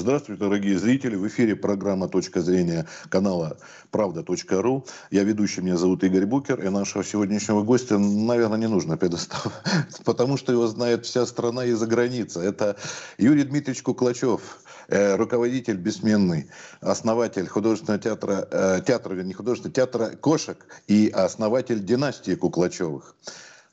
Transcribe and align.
Здравствуйте, 0.00 0.40
дорогие 0.40 0.78
зрители. 0.78 1.14
В 1.14 1.28
эфире 1.28 1.54
программа 1.54 2.08
«Точка 2.08 2.40
зрения» 2.40 2.86
канала 3.10 3.58
«Правда.ру». 3.90 4.86
Я 5.10 5.24
ведущий, 5.24 5.60
меня 5.60 5.76
зовут 5.76 6.02
Игорь 6.02 6.24
Букер. 6.24 6.64
И 6.64 6.70
нашего 6.70 7.04
сегодняшнего 7.04 7.62
гостя, 7.62 7.98
наверное, 7.98 8.56
не 8.56 8.66
нужно 8.66 8.96
предоставить, 8.96 9.52
потому 10.06 10.38
что 10.38 10.52
его 10.52 10.66
знает 10.68 11.04
вся 11.04 11.26
страна 11.26 11.66
и 11.66 11.72
за 11.72 11.86
граница. 11.86 12.40
Это 12.40 12.78
Юрий 13.18 13.42
Дмитриевич 13.42 13.82
Куклачев, 13.82 14.62
э, 14.88 15.16
руководитель 15.16 15.76
бессменный, 15.76 16.48
основатель 16.80 17.46
художественного 17.46 18.02
театра, 18.02 18.48
э, 18.50 18.80
театра, 18.86 19.14
не 19.16 19.34
художественного 19.34 19.74
театра 19.74 20.16
кошек 20.16 20.64
и 20.88 21.10
основатель 21.10 21.84
династии 21.84 22.36
Куклачевых. 22.36 23.14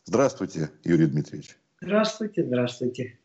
Здравствуйте, 0.04 0.72
Юрий 0.84 1.08
Дмитриевич. 1.08 1.58
Здравствуйте, 1.80 2.44
здравствуйте. 2.44 3.18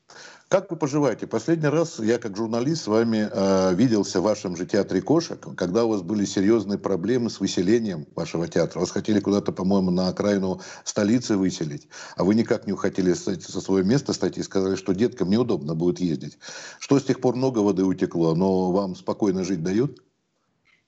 Как 0.52 0.70
вы 0.70 0.76
поживаете? 0.76 1.26
Последний 1.26 1.68
раз 1.68 1.98
я 1.98 2.18
как 2.18 2.36
журналист 2.36 2.82
с 2.82 2.86
вами 2.86 3.26
э, 3.32 3.74
виделся 3.74 4.20
в 4.20 4.24
вашем 4.24 4.54
же 4.54 4.66
театре 4.66 5.00
кошек, 5.00 5.40
когда 5.56 5.86
у 5.86 5.88
вас 5.88 6.02
были 6.02 6.26
серьезные 6.26 6.78
проблемы 6.78 7.30
с 7.30 7.40
выселением 7.40 8.06
вашего 8.14 8.46
театра. 8.46 8.80
Вас 8.80 8.90
хотели 8.90 9.20
куда-то, 9.20 9.52
по-моему, 9.52 9.90
на 9.90 10.08
окраину 10.08 10.60
столицы 10.84 11.38
выселить, 11.38 11.88
а 12.16 12.24
вы 12.24 12.34
никак 12.34 12.66
не 12.66 12.76
хотели 12.76 13.14
со 13.14 13.60
своего 13.62 13.88
места 13.88 14.12
стать 14.12 14.36
и 14.36 14.42
сказали, 14.42 14.76
что 14.76 14.92
деткам 14.92 15.30
неудобно 15.30 15.74
будет 15.74 16.00
ездить. 16.00 16.36
Что 16.80 16.98
с 16.98 17.04
тех 17.04 17.20
пор 17.20 17.34
много 17.34 17.60
воды 17.60 17.84
утекло, 17.84 18.34
но 18.34 18.72
вам 18.72 18.94
спокойно 18.94 19.44
жить 19.44 19.62
дают? 19.62 20.02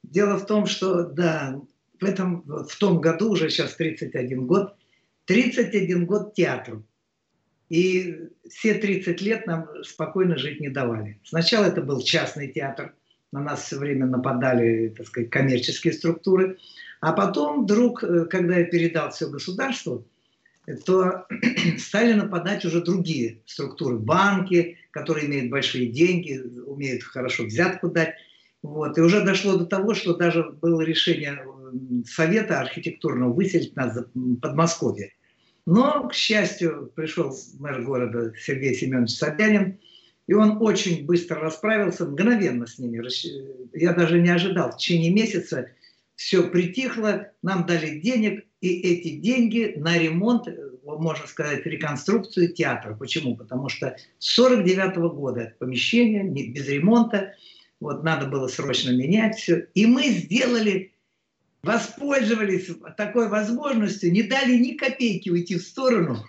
Дело 0.02 0.36
в 0.36 0.44
том, 0.44 0.66
что, 0.66 1.04
да, 1.04 1.58
в, 1.98 2.04
этом, 2.04 2.42
в 2.68 2.76
том 2.78 3.00
году, 3.00 3.30
уже 3.30 3.48
сейчас 3.48 3.74
31 3.76 4.46
год, 4.46 4.74
31 5.24 6.04
год 6.04 6.34
театру. 6.34 6.84
И 7.68 8.28
все 8.48 8.74
30 8.74 9.20
лет 9.22 9.46
нам 9.46 9.68
спокойно 9.82 10.36
жить 10.36 10.60
не 10.60 10.68
давали. 10.68 11.18
Сначала 11.24 11.64
это 11.64 11.80
был 11.80 12.02
частный 12.02 12.48
театр, 12.48 12.94
на 13.32 13.40
нас 13.40 13.64
все 13.64 13.78
время 13.78 14.06
нападали, 14.06 14.94
так 14.96 15.06
сказать, 15.06 15.30
коммерческие 15.30 15.92
структуры. 15.92 16.58
А 17.00 17.12
потом 17.12 17.64
вдруг, 17.64 18.04
э, 18.04 18.26
когда 18.26 18.58
я 18.58 18.64
передал 18.64 19.10
все 19.10 19.28
государству, 19.28 20.06
то 20.86 21.26
стали 21.78 22.12
нападать 22.12 22.64
уже 22.64 22.82
другие 22.82 23.40
структуры. 23.46 23.98
Банки, 23.98 24.78
которые 24.90 25.26
имеют 25.26 25.50
большие 25.50 25.86
деньги, 25.86 26.40
умеют 26.66 27.02
хорошо 27.02 27.44
взятку 27.44 27.88
дать. 27.88 28.14
Вот. 28.62 28.96
И 28.96 29.00
уже 29.00 29.24
дошло 29.24 29.56
до 29.56 29.66
того, 29.66 29.94
что 29.94 30.14
даже 30.14 30.44
было 30.44 30.80
решение 30.80 31.44
Совета 32.06 32.60
архитектурного 32.60 33.32
выселить 33.32 33.74
нас 33.74 33.96
в 33.96 34.36
Подмосковье. 34.36 35.12
Но, 35.66 36.08
к 36.08 36.14
счастью, 36.14 36.92
пришел 36.94 37.34
мэр 37.58 37.82
города 37.82 38.32
Сергей 38.38 38.74
Семенович 38.74 39.12
Собянин, 39.12 39.78
и 40.26 40.34
он 40.34 40.58
очень 40.60 41.04
быстро 41.04 41.40
расправился, 41.40 42.06
мгновенно 42.06 42.66
с 42.66 42.78
ними. 42.78 43.02
Я 43.76 43.92
даже 43.92 44.20
не 44.20 44.30
ожидал. 44.30 44.72
В 44.72 44.76
течение 44.76 45.12
месяца 45.12 45.68
все 46.16 46.48
притихло, 46.48 47.30
нам 47.42 47.66
дали 47.66 47.98
денег, 47.98 48.44
и 48.60 48.80
эти 48.80 49.16
деньги 49.16 49.74
на 49.76 49.98
ремонт, 49.98 50.48
можно 50.84 51.26
сказать, 51.26 51.66
реконструкцию 51.66 52.52
театра. 52.52 52.94
Почему? 52.94 53.36
Потому 53.36 53.68
что 53.68 53.96
с 54.18 54.34
49 54.34 54.96
-го 54.96 55.10
года 55.10 55.54
помещение 55.58 56.24
без 56.24 56.68
ремонта, 56.68 57.34
вот 57.80 58.04
надо 58.04 58.26
было 58.26 58.48
срочно 58.48 58.90
менять 58.90 59.36
все. 59.36 59.66
И 59.74 59.84
мы 59.86 60.04
сделали 60.04 60.93
воспользовались 61.64 62.70
такой 62.96 63.28
возможностью, 63.28 64.12
не 64.12 64.22
дали 64.22 64.56
ни 64.56 64.72
копейки 64.72 65.30
уйти 65.30 65.56
в 65.56 65.62
сторону. 65.62 66.24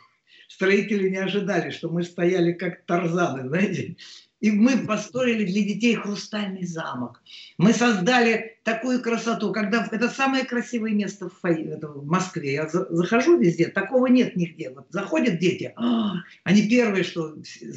Строители 0.48 1.10
не 1.10 1.18
ожидали, 1.18 1.72
что 1.72 1.90
мы 1.90 2.04
стояли 2.04 2.54
как 2.54 2.86
тарзаны, 2.86 3.48
знаете. 3.48 3.98
И 4.42 4.52
мы 4.52 4.86
построили 4.86 5.44
для 5.44 5.64
детей 5.64 5.96
хрустальный 5.96 6.66
замок. 6.66 7.22
Мы 7.58 7.74
создали 7.74 8.60
такую 8.64 9.02
красоту, 9.02 9.52
когда 9.52 9.88
это 9.92 10.08
самое 10.10 10.46
красивое 10.46 10.92
место 10.92 11.30
в, 11.30 11.42
в 11.42 12.06
Москве. 12.06 12.54
Я 12.54 12.68
за, 12.68 12.86
захожу 12.94 13.40
везде, 13.40 13.68
такого 13.68 14.08
нет 14.08 14.36
нигде. 14.36 14.70
Вот 14.70 14.86
заходят 14.90 15.40
дети, 15.40 15.74
а, 15.76 16.18
они 16.44 16.68
первые, 16.70 17.04
что 17.04 17.36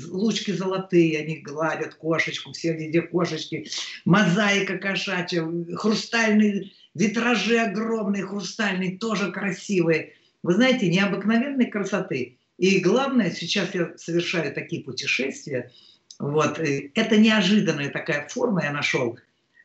лучки 0.09 0.51
золотые, 0.51 1.21
они 1.21 1.39
гладят 1.39 1.95
кошечку, 1.95 2.53
все 2.53 2.75
везде 2.75 3.03
кошечки, 3.03 3.67
мозаика 4.05 4.79
кошачья, 4.79 5.49
хрустальный 5.75 6.73
витражи 6.99 7.59
огромные, 7.59 8.27
хрустальные, 8.27 8.99
тоже 8.99 9.31
красивые. 9.33 10.15
Вы 10.43 10.55
знаете, 10.55 10.89
необыкновенной 10.89 11.67
красоты. 11.67 12.39
И 12.59 12.81
главное, 12.81 13.31
сейчас 13.31 13.75
я 13.75 13.93
совершаю 13.97 14.53
такие 14.53 14.83
путешествия, 14.83 15.71
вот, 16.19 16.59
э, 16.59 16.91
это 16.95 17.17
неожиданная 17.17 17.91
такая 17.91 18.27
форма 18.29 18.65
я 18.65 18.73
нашел. 18.73 19.19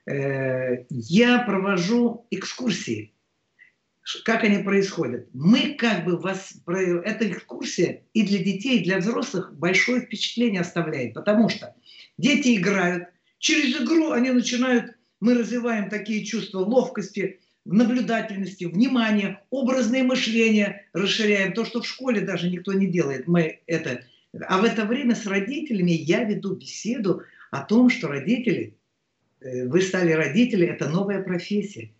Э, 0.06 0.86
я 0.90 1.40
провожу 1.40 2.28
экскурсии. 2.30 3.14
Как 4.26 4.44
они 4.44 4.62
происходят? 4.62 5.28
Мы 5.34 5.76
как 5.76 6.04
бы 6.06 6.18
вас... 6.18 6.54
Эта 6.68 7.32
экскурсия 7.32 8.04
и 8.14 8.24
для 8.24 8.40
детей, 8.40 8.80
и 8.80 8.84
для 8.84 9.00
взрослых 9.00 9.56
большое 9.58 10.02
впечатление 10.02 10.62
оставляет, 10.62 11.14
потому 11.14 11.50
что 11.50 11.74
дети 12.18 12.58
играют, 12.58 13.08
через 13.40 13.82
игру 13.82 14.12
они 14.12 14.32
начинают 14.32 14.93
мы 15.24 15.36
развиваем 15.36 15.90
такие 15.90 16.26
чувства 16.26 16.60
ловкости, 16.60 17.40
наблюдательности, 17.64 18.66
внимания, 18.66 19.42
образное 19.52 20.04
мышление 20.04 20.86
расширяем. 20.92 21.54
То, 21.54 21.64
что 21.64 21.82
в 21.82 21.88
школе 21.88 22.20
даже 22.20 22.50
никто 22.50 22.74
не 22.74 22.88
делает. 22.88 23.26
Мы 23.26 23.62
это... 23.66 24.04
А 24.48 24.58
в 24.60 24.66
это 24.66 24.84
время 24.84 25.16
с 25.16 25.26
родителями 25.26 25.92
я 25.92 26.26
веду 26.26 26.56
беседу 26.56 27.24
о 27.52 27.62
том, 27.62 27.90
что 27.90 28.10
родители, 28.10 28.76
э, 29.40 29.66
вы 29.66 29.82
стали 29.82 30.12
родители, 30.12 30.68
это 30.68 30.90
новая 30.90 31.24
профессия. 31.24 31.92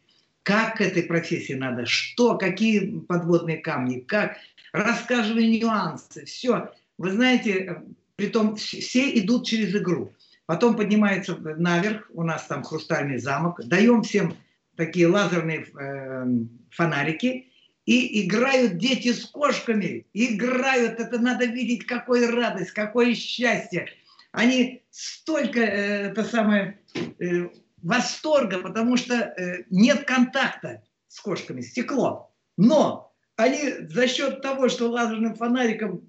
Как 0.42 0.78
к 0.78 0.82
этой 0.82 1.04
профессии 1.04 1.54
надо, 1.54 1.86
что, 1.86 2.38
какие 2.38 3.00
подводные 3.08 3.58
камни, 3.58 4.00
как, 4.00 4.36
рассказывали 4.74 5.46
нюансы, 5.46 6.26
все. 6.26 6.74
Вы 6.98 7.12
знаете, 7.12 7.52
э, 7.52 7.76
притом 8.18 8.58
все 8.58 9.18
идут 9.18 9.46
через 9.46 9.74
игру. 9.74 10.12
Потом 10.46 10.76
поднимается 10.76 11.38
наверх, 11.38 12.10
у 12.14 12.24
нас 12.24 12.46
там 12.46 12.64
хрустальный 12.64 13.18
замок, 13.18 13.62
даем 13.66 14.04
всем 14.04 14.36
такие 14.76 15.08
лазерные 15.08 15.66
э, 15.66 16.26
фонарики, 16.70 17.50
и 17.86 18.26
играют 18.26 18.78
дети 18.78 19.12
с 19.12 19.26
кошками, 19.26 20.06
играют, 20.14 21.00
это 21.00 21.20
надо 21.20 21.46
видеть, 21.46 21.86
какой 21.86 22.30
радость, 22.30 22.72
какое 22.72 23.14
счастье. 23.14 23.88
Они 24.32 24.84
столько, 24.90 25.60
э, 25.60 26.10
это 26.10 26.24
самое, 26.24 26.80
э, 27.20 27.50
восторга, 27.82 28.60
потому 28.60 28.98
что 28.98 29.16
э, 29.16 29.66
нет 29.70 30.06
контакта 30.06 30.84
с 31.08 31.20
кошками, 31.20 31.62
стекло. 31.62 32.32
Но 32.58 33.14
они 33.36 33.74
за 33.90 34.08
счет 34.08 34.42
того, 34.42 34.70
что 34.70 34.90
лазерным 34.90 35.36
фонариком 35.36 36.02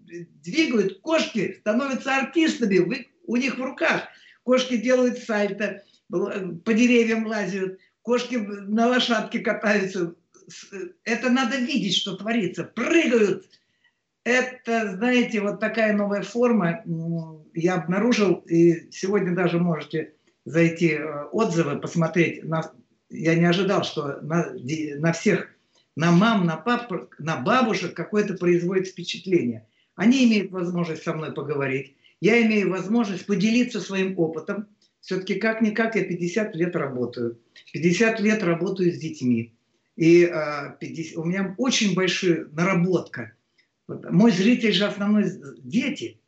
двигают, 0.42 1.00
кошки 1.00 1.56
становятся 1.60 2.16
артистами. 2.16 2.78
Вы, 2.78 3.08
у 3.26 3.36
них 3.36 3.58
в 3.58 3.62
руках– 3.62 4.02
Кошки 4.44 4.76
делают 4.76 5.18
сальто, 5.18 5.82
по 6.10 6.74
деревьям 6.74 7.26
лазят, 7.26 7.78
кошки 8.02 8.36
на 8.36 8.88
лошадке 8.88 9.40
катаются. 9.40 10.14
Это 11.04 11.30
надо 11.30 11.56
видеть, 11.56 11.96
что 11.96 12.16
творится. 12.16 12.64
Прыгают. 12.64 13.48
Это, 14.22 14.96
знаете, 14.96 15.40
вот 15.40 15.60
такая 15.60 15.94
новая 15.94 16.22
форма 16.22 16.82
я 17.54 17.76
обнаружил, 17.76 18.34
и 18.46 18.90
сегодня 18.90 19.34
даже 19.34 19.58
можете 19.58 20.14
зайти 20.44 20.92
э, 20.92 21.24
отзывы, 21.30 21.78
посмотреть. 21.78 22.42
На, 22.44 22.72
я 23.10 23.34
не 23.34 23.44
ожидал, 23.44 23.84
что 23.84 24.20
на, 24.22 24.50
на 24.98 25.12
всех, 25.12 25.48
на 25.94 26.10
мам, 26.10 26.46
на 26.46 26.56
пап, 26.56 26.90
на 27.18 27.36
бабушек 27.36 27.94
какое-то 27.94 28.34
производит 28.34 28.88
впечатление. 28.88 29.66
Они 29.94 30.24
имеют 30.24 30.50
возможность 30.50 31.02
со 31.02 31.12
мной 31.12 31.32
поговорить 31.32 31.96
я 32.24 32.42
имею 32.46 32.70
возможность 32.70 33.26
поделиться 33.26 33.80
своим 33.80 34.18
опытом. 34.18 34.66
Все-таки 35.02 35.34
как-никак 35.34 35.94
я 35.94 36.04
50 36.04 36.56
лет 36.56 36.74
работаю. 36.74 37.38
50 37.74 38.18
лет 38.20 38.42
работаю 38.42 38.90
с 38.90 38.96
детьми. 38.96 39.52
И 39.96 40.22
э, 40.22 40.30
а, 40.32 40.70
50, 40.80 41.18
у 41.18 41.24
меня 41.24 41.54
очень 41.58 41.94
большая 41.94 42.46
наработка. 42.46 43.34
Мой 43.86 44.32
зритель 44.32 44.72
же 44.72 44.86
основной 44.86 45.30
дети. 45.58 46.18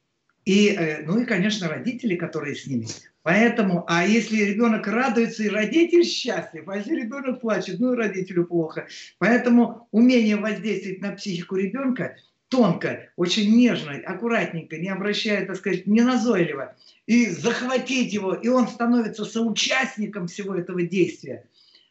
И, 0.44 0.68
э, 0.68 1.02
ну 1.06 1.18
и, 1.18 1.24
конечно, 1.24 1.66
родители, 1.66 2.16
которые 2.16 2.56
с 2.56 2.66
ними. 2.66 2.86
Поэтому, 3.22 3.86
а 3.88 4.06
если 4.06 4.36
ребенок 4.42 4.86
радуется, 4.86 5.44
и 5.44 5.48
родитель 5.48 6.04
счастлив, 6.04 6.68
а 6.68 6.76
если 6.76 6.94
ребенок 6.94 7.40
плачет, 7.40 7.80
ну 7.80 7.94
и 7.94 7.96
родителю 7.96 8.44
плохо. 8.44 8.86
Поэтому 9.18 9.88
умение 9.92 10.36
воздействовать 10.36 11.00
на 11.00 11.12
психику 11.12 11.56
ребенка 11.56 12.16
тонко, 12.56 13.10
очень 13.16 13.54
нежно, 13.54 13.92
аккуратненько, 14.06 14.78
не 14.78 14.88
обращая, 14.88 15.44
так 15.44 15.56
сказать, 15.56 15.86
не 15.86 16.00
назойливо, 16.00 16.74
и 17.06 17.26
захватить 17.28 18.14
его, 18.14 18.32
и 18.32 18.48
он 18.48 18.66
становится 18.66 19.26
соучастником 19.26 20.26
всего 20.26 20.54
этого 20.54 20.82
действия. 20.82 21.48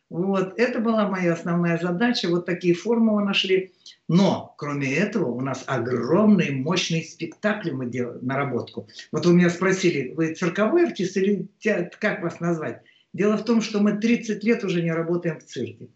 Вот, 0.10 0.60
это 0.60 0.80
была 0.80 1.08
моя 1.08 1.34
основная 1.34 1.78
задача, 1.78 2.30
вот 2.30 2.48
такие 2.48 2.74
формулы 2.74 3.24
нашли. 3.24 3.74
Но, 4.08 4.56
кроме 4.58 4.92
этого, 4.96 5.30
у 5.30 5.42
нас 5.42 5.64
огромные, 5.68 6.52
мощные 6.52 7.04
спектакли 7.04 7.70
мы 7.70 7.86
делаем, 7.86 8.26
наработку. 8.26 8.88
Вот 9.12 9.26
вы 9.26 9.34
меня 9.34 9.52
спросили, 9.52 10.14
вы 10.16 10.34
цирковой 10.34 10.88
артист 10.88 11.16
или 11.18 11.48
как 11.62 12.24
вас 12.24 12.40
назвать? 12.40 12.82
Дело 13.14 13.38
в 13.38 13.46
том, 13.46 13.62
что 13.62 13.82
мы 13.82 13.98
30 13.98 14.44
лет 14.44 14.64
уже 14.64 14.82
не 14.82 14.92
работаем 14.92 15.40
в 15.40 15.44
цирке. 15.44 15.90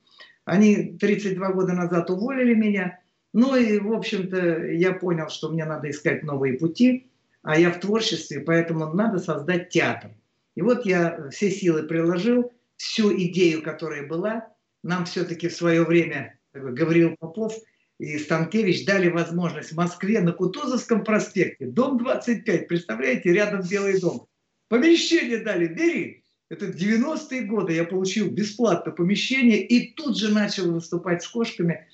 Они 0.46 0.98
32 1.00 1.54
года 1.54 1.74
назад 1.74 2.10
уволили 2.12 2.54
меня. 2.54 3.00
Ну 3.34 3.56
и, 3.56 3.80
в 3.80 3.94
общем-то, 3.94 4.66
я 4.68 4.94
понял, 4.94 5.30
что 5.30 5.50
мне 5.50 5.66
надо 5.66 5.90
искать 5.90 6.24
новые 6.24 6.58
пути, 6.58 7.08
а 7.44 7.60
я 7.60 7.72
в 7.72 7.80
творчестве, 7.80 8.40
поэтому 8.40 8.94
надо 8.94 9.20
создать 9.20 9.70
театр. 9.70 10.12
И 10.56 10.62
вот 10.62 10.86
я 10.86 11.30
все 11.30 11.52
силы 11.52 11.84
приложил, 11.84 12.52
всю 12.78 13.16
идею, 13.16 13.62
которая 13.62 14.08
была. 14.08 14.48
Нам 14.84 15.06
все-таки 15.06 15.48
в 15.48 15.54
свое 15.54 15.84
время 15.84 16.40
Гавриил 16.54 17.16
Попов 17.18 17.54
и 18.00 18.18
Станкевич 18.18 18.86
дали 18.86 19.10
возможность 19.10 19.74
в 19.74 19.76
Москве 19.76 20.22
на 20.22 20.32
Кутузовском 20.32 21.04
проспекте, 21.04 21.66
дом 21.66 21.98
25, 21.98 22.68
представляете, 22.68 23.34
рядом 23.34 23.62
Белый 23.70 24.00
дом. 24.00 24.28
Помещение 24.70 25.40
дали, 25.40 25.68
бери. 25.68 26.24
Это 26.50 26.68
90-е 26.68 27.42
годы 27.42 27.74
я 27.74 27.84
получил 27.84 28.32
бесплатно 28.32 28.92
помещение 28.92 29.62
и 29.62 29.94
тут 29.94 30.18
же 30.18 30.34
начал 30.34 30.72
выступать 30.72 31.22
с 31.22 31.28
кошками. 31.28 31.88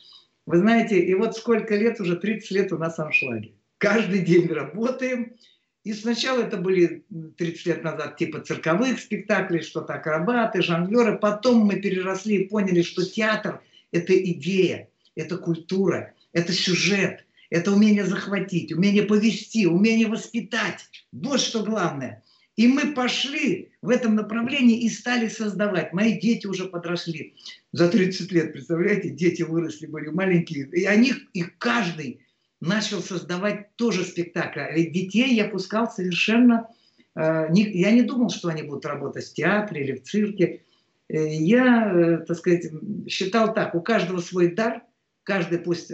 Вы 0.45 0.57
знаете, 0.59 1.00
и 1.00 1.13
вот 1.15 1.36
сколько 1.36 1.75
лет, 1.75 2.00
уже 2.00 2.15
30 2.18 2.51
лет 2.51 2.71
у 2.71 2.77
нас 2.77 3.00
аншлаги. 3.00 3.56
Каждый 3.77 4.19
день 4.19 4.47
работаем, 4.47 5.36
и 5.83 5.94
сначала 5.94 6.42
это 6.42 6.57
были 6.57 7.03
30 7.38 7.65
лет 7.65 7.83
назад 7.83 8.18
типа 8.18 8.42
цирковых 8.42 9.00
спектаклей, 9.00 9.62
что-то 9.62 9.94
акробаты, 9.94 10.62
жонглеры. 10.62 11.18
Потом 11.18 11.59
мы 11.59 11.80
переросли 11.80 12.38
и 12.38 12.47
поняли, 12.47 12.81
что 12.81 13.06
театр– 13.06 13.62
это 13.92 14.18
идея, 14.31 14.89
это 15.15 15.38
культура, 15.38 16.13
это 16.31 16.53
сюжет, 16.53 17.25
это 17.50 17.71
умение 17.71 18.06
захватить, 18.06 18.74
умение 18.74 19.03
повести, 19.03 19.68
умение 19.68 20.07
воспитать. 20.07 20.89
Вот 21.12 21.39
что 21.39 21.63
главное. 21.63 22.24
И 22.56 22.68
мы 22.68 22.94
пошли 22.94 23.72
в 23.81 23.90
этом 23.90 24.16
направлении 24.16 24.81
и 24.81 24.90
стали 24.90 25.28
создавать. 25.28 25.92
Мои 25.92 26.19
дети 26.19 26.48
уже 26.48 26.66
подросли. 26.66 27.36
За 27.74 27.90
30 27.90 28.31
лет, 28.31 28.54
представляете, 28.54 29.10
дети 29.10 29.42
выросли, 29.42 29.88
были 29.88 30.07
маленькие. 30.07 30.68
И 30.69 30.86
они, 30.86 31.13
и 31.34 31.44
каждый 31.44 32.22
начал 32.62 33.02
создавать 33.02 33.75
тоже 33.75 34.06
спектакль. 34.06 34.62
А 34.62 34.72
ведь 34.72 34.94
детей 34.94 35.36
я 35.36 35.50
пускал 35.50 35.92
совершенно... 35.92 36.68
Э, 37.16 37.50
не, 37.50 37.69
я 37.72 37.92
не 37.92 38.04
думал, 38.04 38.30
что 38.30 38.48
они 38.48 38.63
будут 38.63 38.86
работать 38.86 39.25
в 39.25 39.34
театре 39.34 39.84
или 39.84 39.98
в 39.98 40.04
цирке. 40.04 40.62
Э, 41.10 41.28
я, 41.28 41.92
э, 41.94 42.18
так 42.25 42.38
сказать, 42.38 42.72
считал 43.10 43.54
так, 43.54 43.75
у 43.75 43.81
каждого 43.81 44.22
свой 44.22 44.56
дар, 44.56 44.81
каждый 45.24 45.60
пусть 45.60 45.92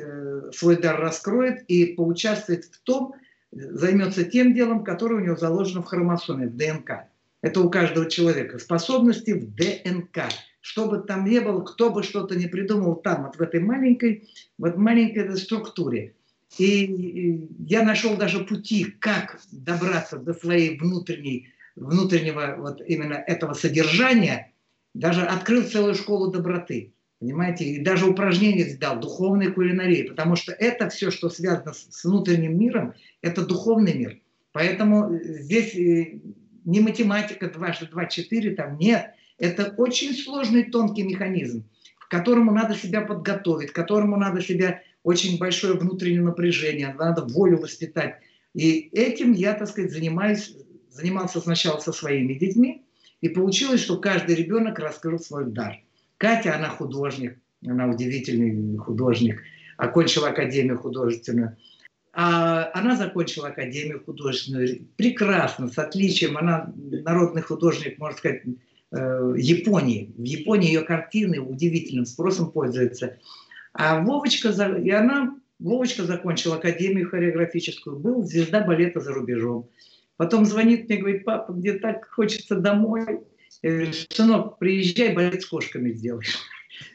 свой 0.53 0.77
дар 0.77 0.99
раскроет 0.99 1.63
и 1.63 1.93
поучаствует 1.93 2.65
в 2.65 2.79
том, 2.81 3.15
займется 3.51 4.23
тем 4.23 4.53
делом, 4.53 4.83
которое 4.83 5.15
у 5.15 5.25
него 5.25 5.35
заложено 5.35 5.81
в 5.81 5.85
хромосоме, 5.85 6.47
в 6.47 6.55
ДНК. 6.55 7.05
Это 7.41 7.61
у 7.61 7.69
каждого 7.69 8.09
человека. 8.09 8.59
Способности 8.59 9.31
в 9.31 9.55
ДНК. 9.55 10.29
Что 10.61 10.87
бы 10.87 10.99
там 10.99 11.25
ни 11.25 11.39
было, 11.39 11.61
кто 11.61 11.89
бы 11.89 12.03
что-то 12.03 12.35
не 12.35 12.45
придумал 12.47 12.95
там, 12.95 13.23
вот 13.23 13.35
в 13.35 13.41
этой 13.41 13.59
маленькой, 13.59 14.29
вот 14.57 14.77
маленькой 14.77 15.35
структуре. 15.37 16.13
И 16.57 17.47
я 17.59 17.83
нашел 17.83 18.15
даже 18.15 18.43
пути, 18.43 18.83
как 18.99 19.39
добраться 19.51 20.17
до 20.17 20.33
своей 20.33 20.77
внутренней, 20.77 21.49
внутреннего 21.75 22.55
вот 22.59 22.81
именно 22.85 23.15
этого 23.15 23.53
содержания. 23.53 24.51
Даже 24.93 25.21
открыл 25.23 25.63
целую 25.63 25.95
школу 25.95 26.31
доброты. 26.31 26.93
Понимаете? 27.21 27.65
И 27.65 27.79
даже 27.79 28.07
упражнения 28.07 28.65
сдал, 28.65 28.99
духовной 28.99 29.51
кулинарии. 29.53 30.09
Потому 30.09 30.35
что 30.35 30.53
это 30.53 30.89
все, 30.89 31.11
что 31.11 31.29
связано 31.29 31.71
с 31.71 32.03
внутренним 32.03 32.57
миром, 32.57 32.95
это 33.21 33.45
духовный 33.45 33.93
мир. 33.93 34.19
Поэтому 34.51 35.19
здесь 35.23 35.75
э, 35.75 36.19
не 36.65 36.79
математика 36.79 37.47
2, 37.47 37.75
2, 37.91 38.05
4, 38.07 38.55
там 38.55 38.79
нет. 38.79 39.11
Это 39.37 39.75
очень 39.77 40.15
сложный, 40.15 40.63
тонкий 40.63 41.03
механизм, 41.03 41.63
к 41.99 42.09
которому 42.09 42.51
надо 42.51 42.73
себя 42.75 43.01
подготовить, 43.01 43.69
к 43.69 43.75
которому 43.75 44.17
надо 44.17 44.41
себя 44.41 44.81
очень 45.03 45.37
большое 45.37 45.75
внутреннее 45.75 46.23
напряжение, 46.23 46.95
надо 46.97 47.23
волю 47.23 47.59
воспитать. 47.59 48.15
И 48.55 48.89
этим 48.93 49.33
я, 49.33 49.53
так 49.53 49.67
сказать, 49.67 49.91
занимаюсь, 49.91 50.55
занимался 50.89 51.39
сначала 51.39 51.77
со 51.77 51.93
своими 51.93 52.33
детьми, 52.33 52.83
и 53.21 53.29
получилось, 53.29 53.81
что 53.81 53.97
каждый 53.97 54.33
ребенок 54.33 54.79
раскрыл 54.79 55.19
свой 55.19 55.45
дар. 55.45 55.83
Катя, 56.21 56.55
она 56.55 56.69
художник, 56.69 57.39
она 57.65 57.87
удивительный 57.87 58.77
художник, 58.77 59.41
окончила 59.75 60.27
академию 60.27 60.77
художественную. 60.77 61.57
А 62.13 62.69
она 62.75 62.95
закончила 62.95 63.47
академию 63.47 64.03
художественную 64.05 64.85
прекрасно, 64.97 65.67
с 65.67 65.79
отличием. 65.79 66.37
Она 66.37 66.71
народный 66.75 67.41
художник, 67.41 67.97
можно 67.97 68.19
сказать, 68.19 68.43
э, 68.91 69.33
Японии. 69.35 70.13
В 70.15 70.23
Японии 70.23 70.67
ее 70.67 70.81
картины 70.81 71.39
удивительным 71.39 72.05
спросом 72.05 72.51
пользуются. 72.51 73.17
А 73.73 73.99
Вовочка, 74.03 74.49
и 74.49 74.91
она, 74.91 75.35
Вовочка 75.57 76.03
закончила 76.03 76.57
академию 76.57 77.09
хореографическую, 77.09 77.97
был 77.97 78.23
звезда 78.25 78.61
балета 78.61 78.99
за 78.99 79.11
рубежом. 79.11 79.71
Потом 80.17 80.45
звонит 80.45 80.87
мне, 80.87 80.99
говорит, 80.99 81.25
папа, 81.25 81.51
мне 81.51 81.73
так 81.73 82.07
хочется 82.11 82.57
домой. 82.57 83.21
Я 83.61 83.71
говорю, 83.71 83.93
сынок, 84.09 84.57
приезжай, 84.57 85.13
балет 85.13 85.41
с 85.41 85.45
кошками 85.45 85.91
сделаешь. 85.91 86.37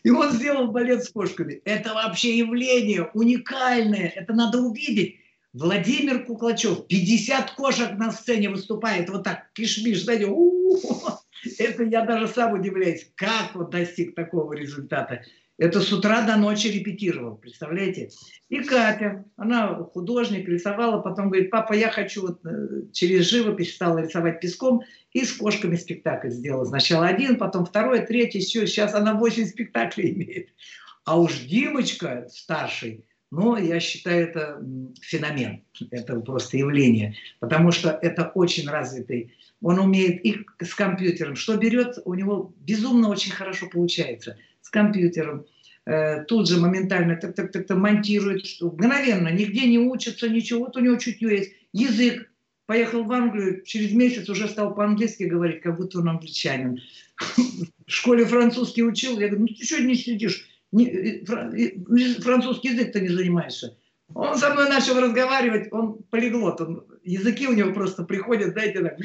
И 0.03 0.11
он 0.11 0.33
сделал 0.33 0.73
балет 0.73 1.05
с 1.05 1.11
кошками. 1.11 1.61
Это 1.65 1.95
вообще 1.95 2.39
явление 2.39 3.11
уникальное, 3.15 4.09
это 4.09 4.33
надо 4.33 4.59
увидеть. 4.59 5.21
Владимир 5.53 6.25
Куклачев, 6.27 6.87
50 6.87 7.53
кошек 7.53 7.93
на 7.93 8.13
сцене 8.13 8.51
выступает, 8.51 9.09
вот 9.09 9.25
так, 9.25 9.51
кишмиш, 9.55 10.03
знаете, 10.03 10.27
у 10.27 10.75
-у 10.75 10.83
-у. 10.83 11.13
это 11.59 11.85
я 11.85 12.05
даже 12.05 12.29
сам 12.29 12.53
удивляюсь, 12.53 13.11
как 13.15 13.55
он 13.55 13.71
достиг 13.71 14.15
такого 14.15 14.53
результата. 14.53 15.23
Это 15.59 15.81
с 15.81 15.91
утра 15.91 16.27
до 16.27 16.37
ночи 16.37 16.67
репетировал, 16.67 17.37
представляете? 17.37 18.11
И 18.51 18.61
Катя, 18.61 19.25
она 19.37 19.75
художник, 19.85 20.47
рисовала, 20.47 21.01
потом 21.01 21.31
говорит, 21.31 21.51
папа, 21.51 21.73
я 21.73 21.91
хочу 21.91 22.23
вот 22.23 22.45
э, 22.45 22.83
через 22.93 23.31
живопись 23.31 23.75
стала 23.75 23.99
рисовать 23.99 24.41
песком 24.41 24.83
и 25.13 25.25
с 25.25 25.33
кошками 25.33 25.77
спектакль 25.77 26.29
сделала. 26.29 26.67
Сначала 26.67 27.07
один, 27.07 27.37
потом 27.37 27.65
второй, 27.65 28.05
третий, 28.05 28.41
все, 28.41 28.67
сейчас 28.67 28.95
она 28.95 29.15
8 29.15 29.47
спектаклей 29.47 30.13
имеет. 30.13 30.51
А 31.07 31.19
уж 31.19 31.39
Димочка 31.41 32.27
старший, 32.31 33.07
ну, 33.31 33.57
я 33.57 33.81
считаю, 33.81 34.29
это 34.29 34.63
феномен, 35.01 35.65
это 35.91 36.21
просто 36.21 36.59
явление, 36.59 37.17
потому 37.41 37.73
что 37.73 37.99
это 38.03 38.31
очень 38.35 38.69
развитый. 38.69 39.33
Он 39.63 39.79
умеет 39.79 40.23
и 40.23 40.45
с 40.61 40.75
компьютером, 40.75 41.35
что 41.35 41.57
берет, 41.57 41.99
у 42.05 42.13
него 42.13 42.55
безумно 42.59 43.09
очень 43.09 43.33
хорошо 43.33 43.69
получается– 43.69 44.37
с 44.67 44.71
компьютером, 44.71 45.47
э, 45.85 46.25
тут 46.25 46.49
же 46.49 46.61
моментально 46.61 47.17
так, 47.17 47.37
так, 47.37 47.53
так, 47.53 47.71
монтирует, 47.71 48.45
что 48.45 48.67
мгновенно, 48.67 49.29
нигде 49.29 49.69
не 49.69 49.79
учится, 49.79 50.29
ничего. 50.29 50.65
Вот 50.65 50.77
у 50.77 50.81
него 50.81 50.97
чутье 50.97 51.31
есть. 51.31 51.53
Язык. 51.73 52.29
Поехал 52.67 53.05
в 53.05 53.13
Англию, 53.13 53.63
через 53.63 53.93
месяц 53.93 54.29
уже 54.29 54.49
стал 54.49 54.75
по-английски 54.75 55.23
говорить, 55.23 55.61
как 55.61 55.77
будто 55.77 56.01
он 56.01 56.09
англичанин. 56.09 56.81
В 57.87 57.93
школе 57.93 58.25
французский 58.25 58.83
учил. 58.83 59.21
Я 59.21 59.29
говорю, 59.29 59.43
ну 59.43 59.47
ты 59.47 59.65
что 59.65 59.81
не 59.81 59.95
сидишь? 59.95 60.49
Э, 60.77 60.83
э, 60.83 62.21
французский 62.21 62.71
язык 62.71 62.91
ты 62.91 63.03
не 63.03 63.09
занимаешься. 63.09 63.77
Он 64.15 64.37
со 64.37 64.53
мной 64.53 64.69
начал 64.69 65.01
разговаривать, 65.01 65.69
он 65.71 65.99
полиглот, 66.11 66.61
он, 66.61 66.85
языки 67.05 67.47
у 67.47 67.53
него 67.53 67.73
просто 67.73 68.03
приходят, 68.03 68.55
дайте 68.55 68.81
так, 68.81 68.99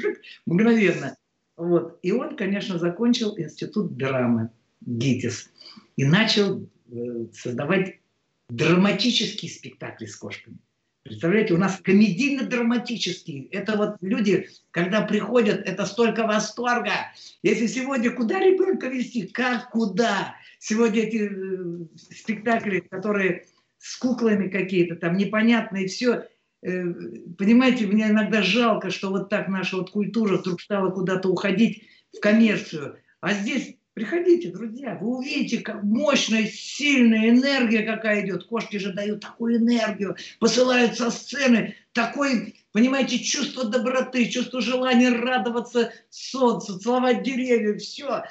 мгновенно. 0.48 1.16
Вот. 1.56 2.00
И 2.02 2.12
он, 2.12 2.36
конечно, 2.36 2.80
закончил 2.80 3.38
институт 3.38 3.96
драмы. 3.96 4.50
ГИТИС, 4.82 5.51
и 5.96 6.06
начал 6.06 6.70
э, 6.92 7.26
создавать 7.34 8.00
драматические 8.50 9.52
спектакли 9.52 10.06
с 10.06 10.16
кошками. 10.16 10.58
Представляете, 11.04 11.56
у 11.56 11.58
нас 11.58 11.80
комедийно-драматические. 11.84 13.48
Это 13.50 13.76
вот 13.76 13.96
люди, 14.02 14.50
когда 14.70 15.02
приходят, 15.02 15.62
это 15.66 15.86
столько 15.86 16.28
восторга. 16.28 16.92
Если 17.42 17.66
сегодня 17.66 18.12
куда 18.12 18.40
ребенка 18.40 18.88
вести, 18.88 19.26
как 19.28 19.72
куда? 19.72 20.36
Сегодня 20.60 21.02
эти 21.02 21.30
э, 21.32 21.86
спектакли, 22.14 22.82
которые 22.82 23.46
с 23.80 23.98
куклами 23.98 24.48
какие-то 24.48 24.96
там 24.96 25.18
непонятные, 25.18 25.88
все. 25.88 26.28
Э, 26.62 26.84
понимаете, 27.36 27.88
мне 27.88 28.10
иногда 28.10 28.44
жалко, 28.44 28.92
что 28.92 29.10
вот 29.10 29.28
так 29.30 29.48
наша 29.48 29.78
вот 29.78 29.90
культура 29.90 30.38
вдруг 30.38 30.62
стала 30.62 30.92
куда-то 30.92 31.30
уходить 31.30 31.84
в 32.16 32.20
коммерцию. 32.20 32.98
А 33.22 33.34
здесь 33.34 33.76
Приходите, 33.94 34.52
друзья, 34.52 34.98
вы 35.02 35.18
увидите, 35.18 35.60
как 35.60 35.84
мощная, 35.84 36.46
сильная 36.46 37.30
энергия 37.30 37.84
какая 37.84 38.26
идет. 38.26 38.46
Кошки 38.46 38.78
же 38.78 38.94
дают 38.94 39.20
такую 39.20 39.58
энергию, 39.58 40.16
посылают 40.40 40.96
со 40.98 41.12
сцены 41.12 41.76
такой, 41.92 42.56
понимаете, 42.72 43.20
чувство 43.20 43.66
доброты, 43.66 44.30
чувство 44.30 44.62
желания 44.62 45.10
радоваться 45.10 45.92
солнцу, 46.10 46.80
целовать 46.80 47.24
деревья, 47.24 47.78
все. 47.78 48.24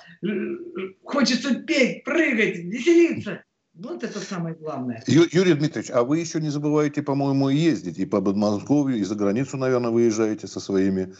Хочется 1.05 1.55
петь, 1.57 2.05
прыгать, 2.05 2.57
веселиться. 2.57 3.45
Вот 3.75 4.03
это 4.03 4.19
самое 4.19 4.55
главное. 4.55 5.03
Ю, 5.07 5.27
Юрий 5.31 5.55
Дмитриевич, 5.55 5.91
а 5.91 6.05
вы 6.05 6.19
еще 6.19 6.41
не 6.41 6.49
забываете, 6.49 7.03
по-моему, 7.03 7.51
ездить 7.51 7.99
и 7.99 8.07
по 8.07 8.23
Подмосковью, 8.23 8.99
и 8.99 9.05
за 9.05 9.15
границу, 9.15 9.59
наверное, 9.59 9.91
выезжаете 9.91 10.47
со 10.47 10.59
своими 10.59 11.15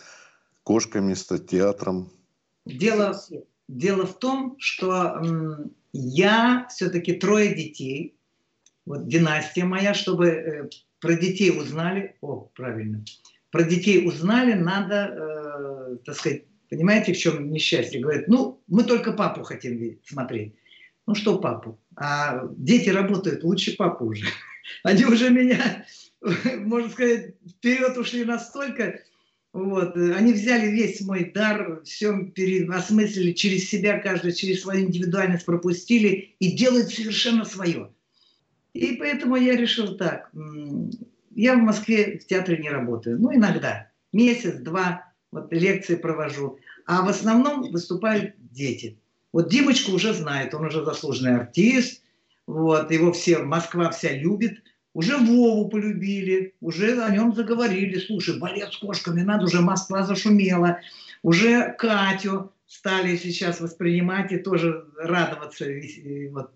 кошками, 0.63 1.13
с 1.13 1.25
театром. 1.41 2.11
Дело, 2.67 3.19
дело 3.71 4.07
в 4.07 4.19
том, 4.19 4.57
что 4.59 5.23
я 5.93 6.67
все-таки 6.71 7.15
трое 7.15 7.55
детей, 7.55 8.17
вот 8.87 9.07
династия 9.07 9.65
моя, 9.65 9.95
чтобы 9.95 10.27
э, 10.29 10.69
про 11.01 11.15
детей 11.15 11.51
узнали, 11.51 12.17
о, 12.21 12.51
правильно, 12.55 13.05
про 13.51 13.63
детей 13.63 14.07
узнали, 14.07 14.55
надо, 14.55 14.95
э, 14.95 15.97
так 16.05 16.17
сказать, 16.17 16.45
понимаете, 16.69 17.13
в 17.13 17.19
чем 17.19 17.53
несчастье? 17.53 18.01
Говорят, 18.01 18.29
ну, 18.29 18.61
мы 18.67 18.85
только 18.85 19.13
папу 19.13 19.43
хотим 19.43 19.77
видеть, 19.77 20.07
смотреть. 20.07 20.55
Ну 21.07 21.15
что 21.15 21.39
папу? 21.39 21.79
А 21.97 22.47
дети 22.57 22.89
работают 22.89 23.45
лучше 23.45 23.77
папы 23.77 24.05
уже. 24.05 24.27
Они 24.83 25.05
уже 25.05 25.31
меня, 25.31 25.85
можно 26.59 26.91
сказать, 26.91 27.35
вперед 27.49 27.97
ушли 27.97 28.25
настолько, 28.25 29.01
вот. 29.53 29.97
Они 29.97 30.33
взяли 30.33 30.69
весь 30.71 31.01
мой 31.01 31.33
дар, 31.33 31.83
все 31.85 32.25
переосмыслили 32.25 33.33
через 33.33 33.69
себя, 33.69 33.99
каждый 33.99 34.33
через 34.33 34.63
свою 34.63 34.87
индивидуальность 34.87 35.45
пропустили 35.45 36.35
и 36.39 36.53
делают 36.53 36.91
совершенно 36.91 37.45
свое. 37.45 37.91
И 38.73 38.97
поэтому 38.97 39.37
я 39.37 39.57
решил 39.57 39.97
так. 39.97 40.31
Я 41.35 41.57
в 41.57 41.59
Москве 41.61 42.19
в 42.19 42.27
театре 42.27 42.59
не 42.59 42.71
работаю. 42.71 43.19
Ну, 43.19 43.35
иногда. 43.35 43.91
Месяц, 44.13 44.57
два, 44.61 45.13
вот 45.33 45.53
лекции 45.53 45.97
провожу. 45.97 46.59
А 46.87 47.05
в 47.05 47.09
основном 47.09 47.71
выступают 47.71 48.35
дети. 48.39 48.99
Вот 49.33 49.49
Димочку 49.49 49.93
уже 49.93 50.13
знает, 50.13 50.55
он 50.55 50.67
уже 50.67 50.85
заслуженный 50.85 51.37
артист. 51.37 52.03
Вот, 52.47 52.91
его 52.91 53.13
все, 53.13 53.39
Москва 53.39 53.91
вся 53.91 54.13
любит. 54.13 54.63
Уже 55.01 55.17
Вову 55.17 55.67
полюбили, 55.71 56.53
уже 56.61 57.03
о 57.03 57.09
нем 57.09 57.35
заговорили. 57.35 57.99
Слушай, 57.99 58.39
балет 58.39 58.75
с 58.75 58.77
кошками, 58.77 59.23
надо, 59.23 59.47
уже 59.47 59.63
Москва 59.63 60.03
зашумела. 60.03 60.81
Уже 61.23 61.75
Катю 61.79 62.53
стали 62.67 63.17
сейчас 63.17 63.61
воспринимать 63.61 64.31
и 64.31 64.37
тоже 64.37 64.85
радоваться. 64.99 65.65
Вот. 66.33 66.51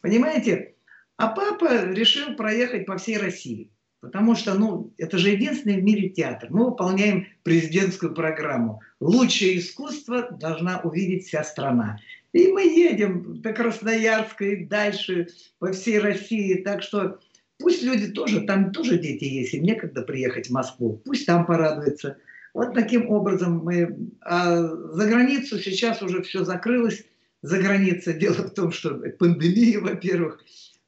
Понимаете? 0.00 0.74
А 1.18 1.28
папа 1.28 1.84
решил 1.92 2.34
проехать 2.34 2.84
по 2.84 2.98
всей 2.98 3.16
России. 3.16 3.70
Потому 4.00 4.34
что, 4.34 4.54
ну, 4.54 4.92
это 4.98 5.16
же 5.16 5.30
единственный 5.30 5.80
в 5.80 5.84
мире 5.84 6.08
театр. 6.08 6.48
Мы 6.50 6.64
выполняем 6.70 7.28
президентскую 7.44 8.12
программу. 8.12 8.80
Лучшее 8.98 9.60
искусство 9.60 10.32
должна 10.32 10.80
увидеть 10.80 11.28
вся 11.28 11.44
страна. 11.44 12.00
И 12.32 12.48
мы 12.48 12.62
едем 12.62 13.40
до 13.40 13.52
Красноярска 13.52 14.44
и 14.46 14.64
дальше 14.64 15.28
по 15.60 15.70
всей 15.70 16.00
России. 16.00 16.54
Так 16.54 16.82
что 16.82 17.20
Пусть 17.58 17.82
люди 17.82 18.08
тоже, 18.08 18.42
там 18.42 18.72
тоже 18.72 18.98
дети 18.98 19.24
есть, 19.24 19.54
им 19.54 19.62
некогда 19.62 20.02
приехать 20.02 20.48
в 20.48 20.52
Москву, 20.52 21.00
пусть 21.04 21.26
там 21.26 21.46
порадуются. 21.46 22.18
Вот 22.52 22.74
таким 22.74 23.10
образом 23.10 23.62
мы... 23.64 24.10
А 24.20 24.60
за 24.62 25.08
границу 25.08 25.58
сейчас 25.58 26.02
уже 26.02 26.22
все 26.22 26.44
закрылось. 26.44 27.04
За 27.42 27.58
границей 27.58 28.14
дело 28.18 28.48
в 28.48 28.54
том, 28.54 28.72
что 28.72 28.94
пандемия, 29.18 29.80
во-первых. 29.80 30.42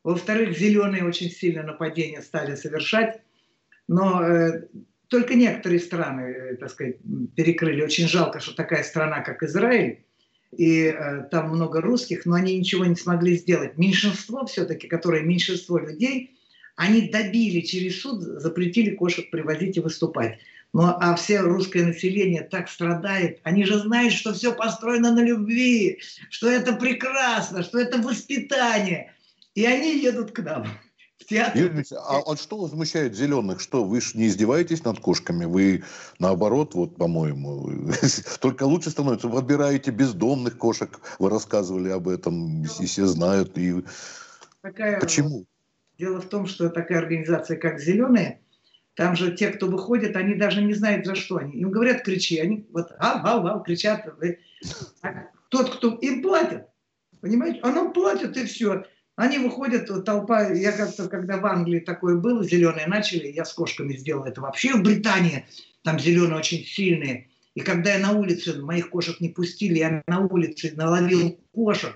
Во-вторых, 0.04 0.56
зеленые 0.56 1.04
очень 1.04 1.30
сильно 1.30 1.64
нападения 1.64 2.23
стали 2.23 2.54
совершать. 2.54 3.20
Но 3.88 4.23
э, 4.23 4.68
только 5.08 5.35
некоторые 5.35 5.80
страны, 5.80 6.23
э, 6.23 6.56
так 6.56 6.70
сказать, 6.70 6.96
перекрыли. 7.35 7.82
Очень 7.82 8.08
жалко, 8.08 8.40
что 8.40 8.54
такая 8.54 8.85
страна, 8.85 9.20
как 9.20 9.42
Израиль, 9.42 10.04
и 10.56 10.85
э, 10.85 11.25
там 11.30 11.50
много 11.50 11.80
русских, 11.80 12.25
но 12.25 12.35
они 12.35 12.56
ничего 12.56 12.85
не 12.85 12.94
смогли 12.94 13.37
сделать. 13.37 13.76
Меньшинство 13.76 14.46
все-таки, 14.46 14.87
которое 14.87 15.23
меньшинство 15.23 15.78
людей, 15.78 16.35
они 16.76 17.09
добили 17.09 17.61
через 17.61 18.00
суд, 18.00 18.23
запретили 18.23 18.95
кошек 18.95 19.28
привозить 19.30 19.76
и 19.76 19.80
выступать. 19.80 20.38
Ну, 20.73 20.83
а 20.85 21.16
все 21.16 21.40
русское 21.40 21.87
население 21.87 22.42
так 22.42 22.68
страдает. 22.68 23.40
Они 23.45 23.64
же 23.64 23.78
знают, 23.78 24.12
что 24.12 24.35
все 24.35 24.54
построено 24.54 25.11
на 25.11 25.21
любви, 25.21 26.00
что 26.28 26.50
это 26.50 26.75
прекрасно, 26.75 27.62
что 27.62 27.78
это 27.78 27.99
воспитание. 27.99 29.14
И 29.54 29.64
они 29.64 29.99
едут 29.99 30.33
к 30.33 30.40
нам 30.40 30.66
в 31.18 31.25
театр. 31.25 31.62
Юрий 31.62 31.85
а, 31.97 32.21
а 32.26 32.37
что 32.37 32.59
возмущает 32.59 33.16
зеленых? 33.16 33.61
Что, 33.61 33.85
вы 33.85 34.02
же 34.02 34.18
не 34.18 34.26
издеваетесь 34.26 34.85
над 34.85 35.00
кошками? 35.00 35.47
Вы, 35.47 35.83
наоборот, 36.18 36.75
вот, 36.75 36.97
по-моему, 36.97 37.90
только 38.40 38.64
лучше 38.64 38.90
становится. 38.90 39.28
Вы 39.28 39.38
отбираете 39.38 39.92
бездомных 39.92 40.59
кошек. 40.59 41.00
Вы 41.18 41.30
рассказывали 41.30 41.88
об 41.88 42.06
этом, 42.06 42.64
и 42.64 42.85
все 42.85 43.06
знают. 43.06 43.56
И... 43.56 43.83
Такая... 44.61 45.00
Почему? 45.00 45.47
Дело 45.98 46.20
в 46.20 46.28
том, 46.28 46.46
что 46.46 46.68
такая 46.68 46.98
организация, 46.98 47.56
как 47.56 47.80
«Зеленые», 47.80 48.40
там 48.94 49.14
же 49.14 49.36
те, 49.36 49.48
кто 49.48 49.66
выходит, 49.66 50.16
они 50.16 50.34
даже 50.34 50.62
не 50.62 50.72
знают, 50.72 51.04
за 51.04 51.14
что 51.14 51.36
они. 51.36 51.52
Им 51.60 51.70
говорят, 51.70 52.02
кричи. 52.02 52.38
Они 52.38 52.66
вот 52.72 52.92
ау, 52.98 53.26
ау, 53.26 53.46
ау, 53.46 53.62
кричат. 53.62 54.06
А 55.02 55.08
тот, 55.50 55.76
кто 55.76 55.94
им 55.96 56.22
платит, 56.22 56.64
понимаете, 57.20 57.60
нам 57.62 57.92
платят, 57.92 58.36
и 58.38 58.46
все. 58.46 58.84
Они 59.16 59.38
выходят, 59.38 59.86
толпа, 60.04 60.48
я 60.48 60.72
как-то, 60.72 61.08
когда 61.08 61.36
в 61.38 61.46
Англии 61.46 61.80
такое 61.80 62.16
было, 62.16 62.42
зеленые 62.42 62.86
начали, 62.86 63.28
я 63.28 63.44
с 63.44 63.52
кошками 63.52 63.96
сделал 63.96 64.24
это. 64.24 64.40
Вообще 64.40 64.74
в 64.74 64.82
Британии 64.82 65.46
там 65.82 65.98
зеленые 65.98 66.38
очень 66.38 66.64
сильные. 66.64 67.28
И 67.54 67.60
когда 67.60 67.94
я 67.94 67.98
на 67.98 68.12
улице, 68.12 68.60
моих 68.60 68.90
кошек 68.90 69.20
не 69.20 69.28
пустили, 69.28 69.78
я 69.78 70.02
на 70.06 70.20
улице 70.20 70.72
наловил 70.74 71.38
кошек 71.52 71.94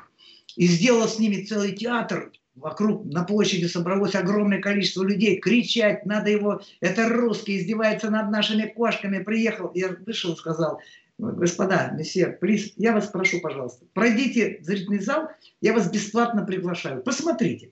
и 0.57 0.67
сделал 0.67 1.09
с 1.09 1.19
ними 1.19 1.45
целый 1.45 1.73
театр, 1.73 2.33
Вокруг 2.61 3.07
на 3.07 3.25
площади 3.25 3.65
собралось 3.65 4.15
огромное 4.15 4.61
количество 4.61 5.03
людей. 5.03 5.39
Кричать, 5.41 6.05
надо 6.05 6.31
его, 6.31 6.61
это 6.81 7.09
русский, 7.09 7.57
издевается 7.57 8.11
над 8.11 8.31
нашими 8.31 8.67
кошками. 8.67 9.23
Приехал, 9.23 9.71
я 9.75 9.97
вышел, 10.07 10.37
сказал, 10.37 10.81
господа, 11.19 11.91
месье, 11.97 12.29
плиз, 12.29 12.73
я 12.77 12.93
вас 12.93 13.07
прошу, 13.09 13.41
пожалуйста, 13.41 13.87
пройдите 13.95 14.59
в 14.61 14.65
зрительный 14.65 15.01
зал, 15.01 15.31
я 15.61 15.73
вас 15.73 15.91
бесплатно 15.91 16.45
приглашаю. 16.45 17.03
Посмотрите. 17.03 17.71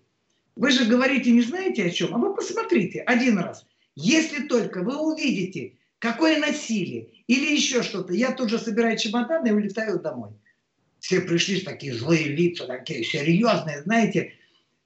Вы 0.56 0.70
же 0.70 0.86
говорите, 0.86 1.30
не 1.30 1.42
знаете 1.42 1.84
о 1.84 1.90
чем, 1.90 2.14
а 2.14 2.18
вы 2.18 2.34
посмотрите 2.34 3.00
один 3.00 3.38
раз. 3.38 3.66
Если 3.94 4.46
только 4.46 4.82
вы 4.82 4.96
увидите, 4.96 5.74
какое 5.98 6.38
насилие 6.40 7.08
или 7.26 7.52
еще 7.52 7.82
что-то, 7.82 8.14
я 8.14 8.32
тут 8.32 8.48
же 8.48 8.58
собираю 8.58 8.96
чемоданы 8.96 9.48
и 9.48 9.52
улетаю 9.52 10.00
домой. 10.00 10.30
Все 10.98 11.20
пришли 11.20 11.60
такие 11.60 11.94
злые 11.94 12.28
лица, 12.28 12.66
такие 12.66 13.04
серьезные, 13.04 13.82
знаете, 13.82 14.32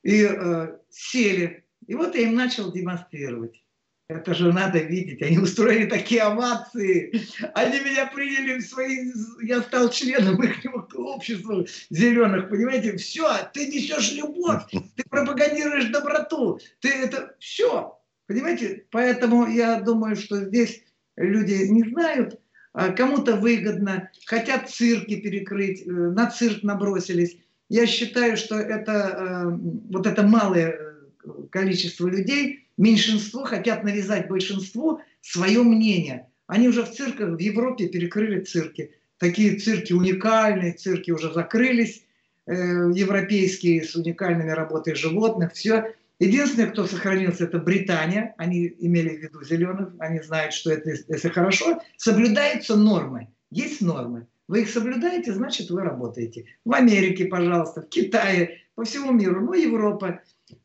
и 0.02 0.24
э, 0.24 0.78
сели. 0.90 1.64
И 1.86 1.94
вот 1.94 2.14
я 2.14 2.22
им 2.22 2.34
начал 2.34 2.72
демонстрировать. 2.72 3.62
Это 4.08 4.34
же 4.34 4.52
надо 4.52 4.78
видеть. 4.78 5.22
Они 5.22 5.38
устроили 5.38 5.86
такие 5.86 6.22
овации. 6.22 7.12
Они 7.54 7.80
меня 7.80 8.06
приняли 8.06 8.58
в 8.58 8.62
свои... 8.62 9.10
Я 9.42 9.62
стал 9.62 9.88
членом 9.90 10.42
их 10.42 10.56
общества 10.94 11.64
зеленых. 11.88 12.50
Понимаете? 12.50 12.96
Все, 12.96 13.26
ты 13.54 13.68
несешь 13.68 14.12
любовь. 14.12 14.64
Ты 14.70 15.04
пропагандируешь 15.08 15.86
доброту. 15.86 16.58
Ты 16.80 16.90
это... 16.90 17.34
Все. 17.38 17.98
Понимаете? 18.26 18.84
Поэтому 18.90 19.46
я 19.46 19.80
думаю, 19.80 20.16
что 20.16 20.44
здесь 20.44 20.82
люди 21.16 21.66
не 21.68 21.82
знают, 21.90 22.38
а 22.72 22.90
кому-то 22.90 23.36
выгодно, 23.36 24.10
хотят 24.26 24.70
цирки 24.70 25.20
перекрыть, 25.20 25.82
э, 25.82 25.90
на 25.90 26.30
цирк 26.30 26.62
набросились. 26.62 27.36
Я 27.68 27.86
считаю, 27.86 28.36
что 28.36 28.56
это 28.56 28.92
э, 28.92 29.58
вот 29.90 30.06
это 30.06 30.22
малое 30.22 30.70
э, 30.70 31.30
количество 31.50 32.06
людей, 32.08 32.68
меньшинство 32.76 33.44
хотят 33.44 33.84
навязать 33.84 34.28
большинству 34.28 35.00
свое 35.20 35.62
мнение. 35.62 36.28
Они 36.46 36.68
уже 36.68 36.82
в 36.82 36.90
цирках 36.90 37.30
в 37.30 37.38
Европе 37.38 37.88
перекрыли 37.88 38.40
цирки. 38.40 38.92
Такие 39.18 39.56
цирки 39.56 39.92
уникальные, 39.92 40.72
цирки 40.72 41.10
уже 41.10 41.32
закрылись, 41.32 42.04
э, 42.46 42.54
европейские 42.54 43.84
с 43.84 43.94
уникальными 43.94 44.50
работой 44.50 44.94
животных, 44.94 45.52
все. 45.52 45.94
Единственное, 46.18 46.70
кто 46.70 46.86
сохранился, 46.86 47.44
это 47.44 47.58
Британия. 47.58 48.34
Они 48.36 48.74
имели 48.78 49.16
в 49.16 49.20
виду 49.22 49.42
зеленых, 49.42 49.94
они 49.98 50.20
знают, 50.20 50.52
что 50.52 50.70
это, 50.72 50.90
если 50.90 51.28
хорошо, 51.28 51.80
соблюдаются 51.96 52.76
нормы. 52.76 53.28
Есть 53.50 53.80
нормы. 53.80 54.26
Вы 54.52 54.60
их 54.60 54.68
соблюдаете, 54.68 55.32
значит, 55.32 55.70
вы 55.70 55.80
работаете. 55.80 56.44
В 56.66 56.74
Америке, 56.74 57.24
пожалуйста, 57.24 57.80
в 57.80 57.88
Китае, 57.88 58.60
по 58.74 58.84
всему 58.84 59.10
миру, 59.10 59.40
ну, 59.40 59.54
Европа. 59.54 60.20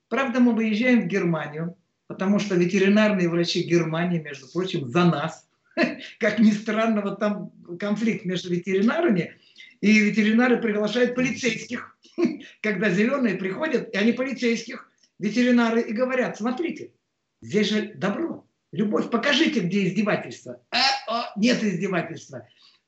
Правда, 0.09 0.41
мы 0.41 0.53
выезжаем 0.53 1.03
в 1.03 1.07
Германию, 1.07 1.73
потому 2.07 2.39
что 2.39 2.55
ветеринарные 2.55 3.29
врачи 3.29 3.61
Германии, 3.63 4.19
между 4.19 4.51
прочим, 4.51 4.89
за 4.89 5.05
нас. 5.05 5.47
как 6.19 6.39
ни 6.39 6.51
странно, 6.51 7.01
вот 7.01 7.21
там 7.21 7.53
конфликт 7.79 8.25
между 8.25 8.49
ветеринарами, 8.49 9.35
и 9.79 9.99
ветеринары 9.99 10.57
приглашают 10.57 11.15
полицейских, 11.15 11.97
когда 12.61 12.89
зеленые 12.89 13.35
приходят, 13.35 13.95
и 13.95 13.97
они 13.97 14.11
полицейских, 14.11 14.91
ветеринары, 15.17 15.79
и 15.79 15.93
говорят, 15.93 16.35
смотрите, 16.35 16.91
здесь 17.41 17.69
же 17.69 17.93
добро, 17.95 18.45
любовь, 18.73 19.09
покажите, 19.09 19.61
где 19.61 19.87
издевательство. 19.87 20.61
А, 20.71 20.79
о, 21.07 21.39
нет 21.39 21.63
издевательства. 21.63 22.45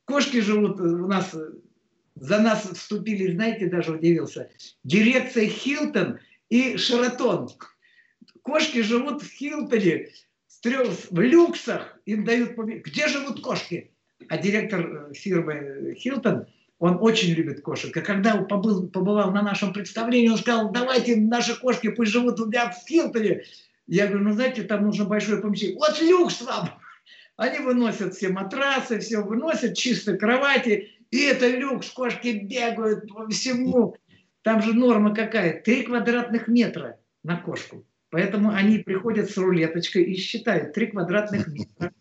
Кошки 0.09 0.41
живут 0.41 0.79
у 0.79 1.07
нас, 1.07 1.35
за 2.15 2.39
нас 2.39 2.67
вступили, 2.73 3.31
знаете, 3.31 3.67
даже 3.67 3.91
удивился, 3.91 4.49
дирекция 4.83 5.45
Хилтон 5.45 6.17
и 6.49 6.77
Шератон. 6.77 7.49
Кошки 8.41 8.81
живут 8.81 9.21
в 9.21 9.29
Хилтоне, 9.29 10.09
в 10.63 11.19
люксах, 11.19 11.99
им 12.05 12.25
дают... 12.25 12.57
Где 12.57 13.07
живут 13.07 13.43
кошки? 13.43 13.91
А 14.27 14.37
директор 14.39 15.11
э, 15.11 15.13
фирмы 15.13 15.95
Хилтон, 15.95 16.47
он 16.79 16.97
очень 17.01 17.29
любит 17.33 17.61
кошек. 17.61 17.95
И 17.95 18.01
когда 18.01 18.33
он 18.33 18.47
побыл, 18.47 18.89
побывал 18.89 19.31
на 19.31 19.43
нашем 19.43 19.73
представлении, 19.73 20.29
он 20.29 20.39
сказал, 20.39 20.71
давайте 20.71 21.17
наши 21.17 21.55
кошки 21.55 21.89
пусть 21.89 22.11
живут 22.11 22.39
у 22.39 22.47
меня 22.47 22.71
в 22.71 22.87
Хилтоне. 22.89 23.43
Я 23.85 24.07
говорю, 24.07 24.23
ну 24.23 24.33
знаете, 24.33 24.63
там 24.63 24.85
нужно 24.85 25.05
большое 25.05 25.39
помещение. 25.39 25.77
Вот 25.77 26.01
люкс 26.01 26.41
вам! 26.41 26.78
Они 27.39 27.59
выносят 27.59 28.15
все 28.15 28.27
матрасы, 28.27 28.99
все 28.99 29.21
выносят, 29.21 29.77
чистые 29.77 30.17
кровати. 30.17 30.89
И 31.09 31.21
это 31.21 31.47
люкс, 31.47 31.89
кошки 31.89 32.27
бегают 32.43 33.07
по 33.07 33.29
всему. 33.29 33.95
Там 34.41 34.61
же 34.61 34.73
норма 34.73 35.15
какая? 35.15 35.61
Три 35.61 35.83
квадратных 35.83 36.49
метра 36.49 36.99
на 37.23 37.37
кошку. 37.37 37.85
Поэтому 38.09 38.51
они 38.51 38.79
приходят 38.79 39.29
с 39.29 39.37
рулеточкой 39.37 40.03
и 40.03 40.17
считают 40.17 40.73
3 40.73 40.87
квадратных 40.87 41.47
метра. 41.47 41.93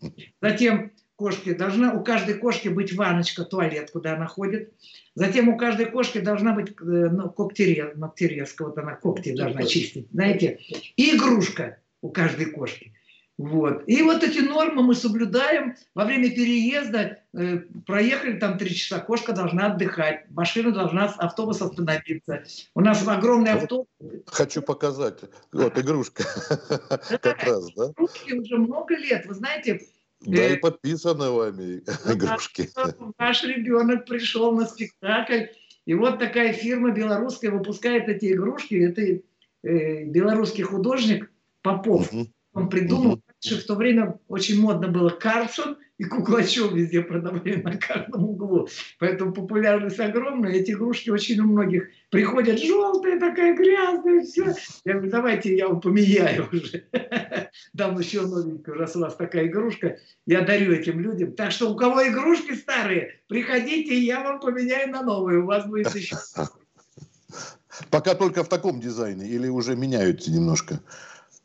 Затем 0.43 0.91
кошки 1.15 1.53
должна, 1.53 1.93
у 1.95 2.03
каждой 2.03 2.35
кошки 2.35 2.67
быть 2.67 2.93
ваночка, 2.93 3.45
туалет, 3.45 3.93
куда 3.93 4.17
она 4.17 4.27
ходит. 4.27 4.73
Затем 5.15 5.49
у 5.51 5.57
каждой 5.57 5.87
кошки 5.87 6.19
должна 6.19 6.53
быть 6.53 6.71
э, 6.71 6.75
ну, 6.83 7.31
когтерез, 7.31 7.95
ногтерезка, 7.95 8.65
вот 8.65 8.79
она 8.79 8.97
когти 8.97 9.37
должна 9.37 9.63
чистить, 9.65 10.09
знаете. 10.11 10.59
И 10.97 11.15
игрушка 11.15 11.79
у 12.01 12.11
каждой 12.11 12.47
кошки. 12.47 12.93
Вот. 13.39 13.85
И 13.87 14.03
вот 14.03 14.25
эти 14.25 14.41
нормы 14.41 14.83
мы 14.83 14.95
соблюдаем. 14.97 15.77
Во 15.95 16.05
время 16.05 16.29
переезда 16.29 17.21
э, 17.33 17.59
проехали 17.87 18.37
там 18.37 18.59
три 18.59 18.75
часа, 18.75 18.99
кошка 18.99 19.33
должна 19.33 19.67
отдыхать, 19.67 20.29
машина 20.31 20.73
должна, 20.73 21.05
автобус 21.07 21.63
остановиться. 21.63 22.43
У 22.75 22.81
нас 22.81 23.07
огромный 23.07 23.53
автобус. 23.53 23.87
Хочу 24.27 24.61
показать. 24.61 25.21
Вот 25.53 25.79
игрушка. 25.79 26.25
Как 27.23 27.45
раз, 27.45 27.73
да? 27.75 27.93
Игрушки 27.93 28.33
уже 28.33 28.57
много 28.57 28.97
лет. 28.97 29.25
Вы 29.27 29.35
знаете, 29.35 29.83
да, 30.21 30.49
и 30.49 30.55
э, 30.55 30.57
подписаны 30.57 31.31
вами 31.31 31.83
игрушки. 32.13 32.71
Наш 33.19 33.45
ребенок 33.45 34.05
пришел 34.05 34.51
на 34.51 34.67
спектакль, 34.67 35.45
и 35.87 35.95
вот 35.95 36.19
такая 36.19 36.53
фирма 36.53 36.91
белорусская 36.91 37.51
выпускает 37.51 38.09
эти 38.09 38.33
игрушки. 38.33 38.75
Это 38.75 39.23
э, 39.63 40.05
белорусский 40.07 40.65
художник 40.65 41.31
Попов. 41.63 42.11
Он 42.53 42.69
придумал 42.69 43.21
Раньше 43.45 43.63
в 43.63 43.67
то 43.67 43.75
время 43.77 44.19
очень 44.27 44.61
модно 44.61 44.89
было 44.89 45.11
Карлсон 45.11 45.79
и 45.99 46.05
Куклачев 46.05 46.73
везде 46.73 47.03
продавали 47.03 47.57
на 47.57 47.77
каждом 47.77 48.25
углу. 48.25 48.69
Поэтому 48.99 49.33
популярность 49.33 50.01
огромная. 50.01 50.53
Эти 50.53 50.73
игрушки 50.73 51.11
очень 51.11 51.41
у 51.41 51.45
многих 51.45 51.89
приходят 52.11 52.59
желтая, 52.61 53.19
такая 53.21 53.57
грязная, 53.57 54.23
все. 54.23 54.55
Я 54.85 54.95
говорю, 54.95 55.11
давайте 55.11 55.57
я 55.57 55.69
вам 55.69 55.81
поменяю 55.81 56.49
уже. 56.53 56.85
Дам 57.73 57.99
еще 57.99 58.23
новенькую, 58.23 58.77
раз 58.77 58.97
у 58.97 59.01
вас 59.01 59.15
такая 59.17 59.47
игрушка. 59.47 59.99
Я 60.27 60.43
дарю 60.43 60.73
этим 60.73 61.01
людям. 61.01 61.33
Так 61.33 61.53
что 61.53 61.71
у 61.71 61.77
кого 61.77 62.07
игрушки 62.09 62.55
старые, 62.55 63.21
приходите, 63.29 63.99
я 64.01 64.23
вам 64.23 64.41
поменяю 64.41 64.91
на 64.91 65.03
новые. 65.03 65.41
У 65.41 65.47
вас 65.47 65.67
будет 65.67 65.95
еще... 65.95 66.17
Пока 67.91 68.17
только 68.17 68.43
в 68.43 68.49
таком 68.49 68.81
дизайне 68.81 69.29
или 69.29 69.47
уже 69.49 69.77
меняются 69.77 70.33
немножко? 70.33 70.81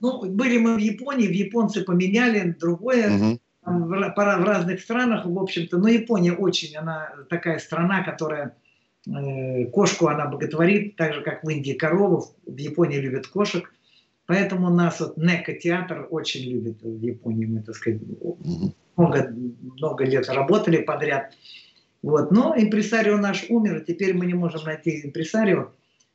Ну, 0.03 0.22
были 0.25 0.57
мы 0.57 0.75
в 0.75 0.79
Японии, 0.79 1.27
в 1.27 1.31
японцы 1.31 1.81
поменяли 1.81 2.57
другое, 2.60 3.07
угу. 3.10 3.39
в, 3.65 4.13
в 4.13 4.43
разных 4.43 4.81
странах, 4.81 5.25
в 5.25 5.39
общем-то. 5.39 5.77
Но 5.77 5.88
Япония 5.88 6.33
очень, 6.33 6.75
она 6.75 7.10
такая 7.29 7.57
страна, 7.57 8.03
которая 8.03 8.57
э, 9.07 9.65
кошку 9.67 10.07
она 10.07 10.25
боготворит, 10.25 10.98
так 10.98 11.13
же, 11.13 11.22
как 11.22 11.45
в 11.45 11.50
Индии 11.50 11.72
корову, 11.72 12.36
в 12.45 12.57
Японии 12.57 12.98
любят 12.98 13.27
кошек. 13.27 13.74
Поэтому 14.25 14.69
нас 14.69 15.00
вот 15.00 15.15
Нека-театр 15.15 16.05
очень 16.10 16.51
любит 16.51 16.81
в 16.81 17.01
Японии. 17.01 17.45
Мы, 17.45 17.62
так 17.62 17.75
сказать, 17.75 18.01
угу. 18.19 18.74
много, 18.98 19.33
много 19.62 20.03
лет 20.03 20.27
работали 20.27 20.81
подряд. 20.81 21.33
Вот. 22.01 22.29
Но 22.29 22.53
импресарио 22.57 23.15
наш 23.17 23.45
умер, 23.48 23.86
теперь 23.88 24.13
мы 24.13 24.25
не 24.25 24.33
можем 24.33 24.65
найти 24.65 25.00
импресарио. 25.05 25.72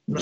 Угу 0.07 0.18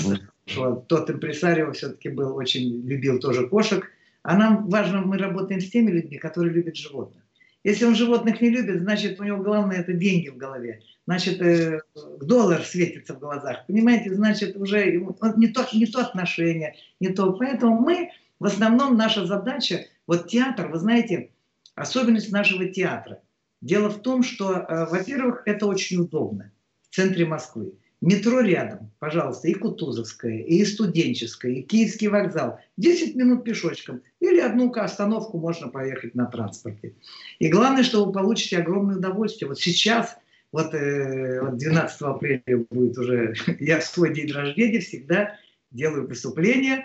что 0.47 0.77
тот 0.77 1.11
импресарио 1.11 1.73
все-таки 1.73 2.09
был 2.09 2.37
очень 2.37 2.87
любил 2.87 3.19
тоже 3.19 3.49
кошек. 3.49 3.91
А 4.23 4.37
нам 4.37 4.69
важно, 4.69 5.03
мы 5.03 5.19
работаем 5.19 5.61
с 5.61 5.71
теми 5.71 5.91
людьми, 5.91 6.19
которые 6.19 6.53
любят 6.53 6.77
животных. 6.77 7.23
Если 7.65 7.85
он 7.85 7.97
животных 7.97 8.41
не 8.41 8.51
любит, 8.51 8.81
значит, 8.81 9.19
у 9.19 9.25
него 9.25 9.43
главное 9.43 9.79
это 9.79 9.93
деньги 9.93 10.29
в 10.29 10.37
голове. 10.37 10.83
Значит, 11.05 11.41
э, 11.43 11.81
доллар 12.21 12.63
светится 12.63 13.15
в 13.15 13.19
глазах. 13.19 13.67
Понимаете, 13.67 14.15
значит, 14.15 14.57
уже 14.57 15.03
не 15.37 15.49
то, 15.49 15.67
не 15.73 15.87
то 15.87 16.01
отношение, 16.01 16.77
не 17.01 17.09
то. 17.09 17.33
Поэтому 17.33 17.81
мы, 17.81 18.11
в 18.39 18.47
основном, 18.47 18.97
наша 18.97 19.27
задача, 19.27 19.87
вот 20.07 20.29
театр, 20.29 20.69
вы 20.69 20.79
знаете, 20.79 21.31
особенность 21.75 22.31
нашего 22.31 22.67
театра. 22.67 23.21
Дело 23.61 23.89
в 23.89 24.01
том, 24.01 24.23
что, 24.23 24.53
э, 24.53 24.87
во-первых, 24.89 25.43
это 25.47 25.67
очень 25.67 25.99
удобно 25.99 26.53
в 26.83 26.95
центре 26.95 27.27
Москвы. 27.27 27.73
Метро 28.03 28.41
рядом, 28.41 28.93
пожалуйста, 28.99 29.49
и 29.49 29.55
Кутузовская, 29.55 30.41
и 30.41 30.65
студенческая, 30.67 31.53
и 31.53 31.63
Киевский 31.63 32.09
вокзал. 32.09 32.61
10 32.77 33.15
минут 33.17 33.43
пешочком. 33.43 34.03
Или 34.21 34.41
одну 34.41 34.71
остановку 34.71 35.39
можно 35.39 35.69
поехать 35.69 36.15
на 36.15 36.27
транспорте. 36.27 36.95
И 37.39 37.49
главное, 37.49 37.83
что 37.83 38.05
вы 38.05 38.13
получите 38.13 38.59
огромное 38.59 38.97
удовольствие. 38.97 39.49
Вот 39.49 39.59
сейчас, 39.59 40.19
вот, 40.53 40.75
э, 40.75 41.41
вот 41.41 41.57
12 41.57 42.03
апреля 42.03 42.67
будет 42.71 42.99
уже, 42.99 43.35
я 43.61 43.81
в 43.81 43.85
свой 43.85 44.13
день 44.13 44.31
рождения 44.31 44.81
всегда 44.81 45.39
делаю 45.71 46.07
выступление. 46.07 46.85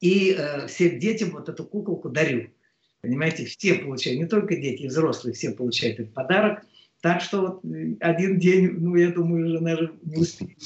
И 0.00 0.36
э, 0.38 0.66
всем 0.66 0.98
детям 0.98 1.30
вот 1.30 1.48
эту 1.48 1.64
куколку 1.64 2.10
дарю. 2.10 2.50
Понимаете, 3.00 3.46
все 3.46 3.76
получают, 3.76 4.20
не 4.20 4.26
только 4.26 4.56
дети, 4.56 4.82
и 4.82 4.88
взрослые, 4.88 5.32
все 5.32 5.52
получают 5.52 6.00
этот 6.00 6.12
подарок– 6.12 6.66
так 7.02 7.20
что 7.20 7.40
вот 7.40 7.64
э, 7.64 7.96
один 8.00 8.38
день, 8.38 8.76
ну, 8.78 8.96
я 8.96 9.10
думаю, 9.10 9.46
уже, 9.46 9.60
наверное, 9.60 9.92
не 10.02 10.16
успеет. 10.16 10.58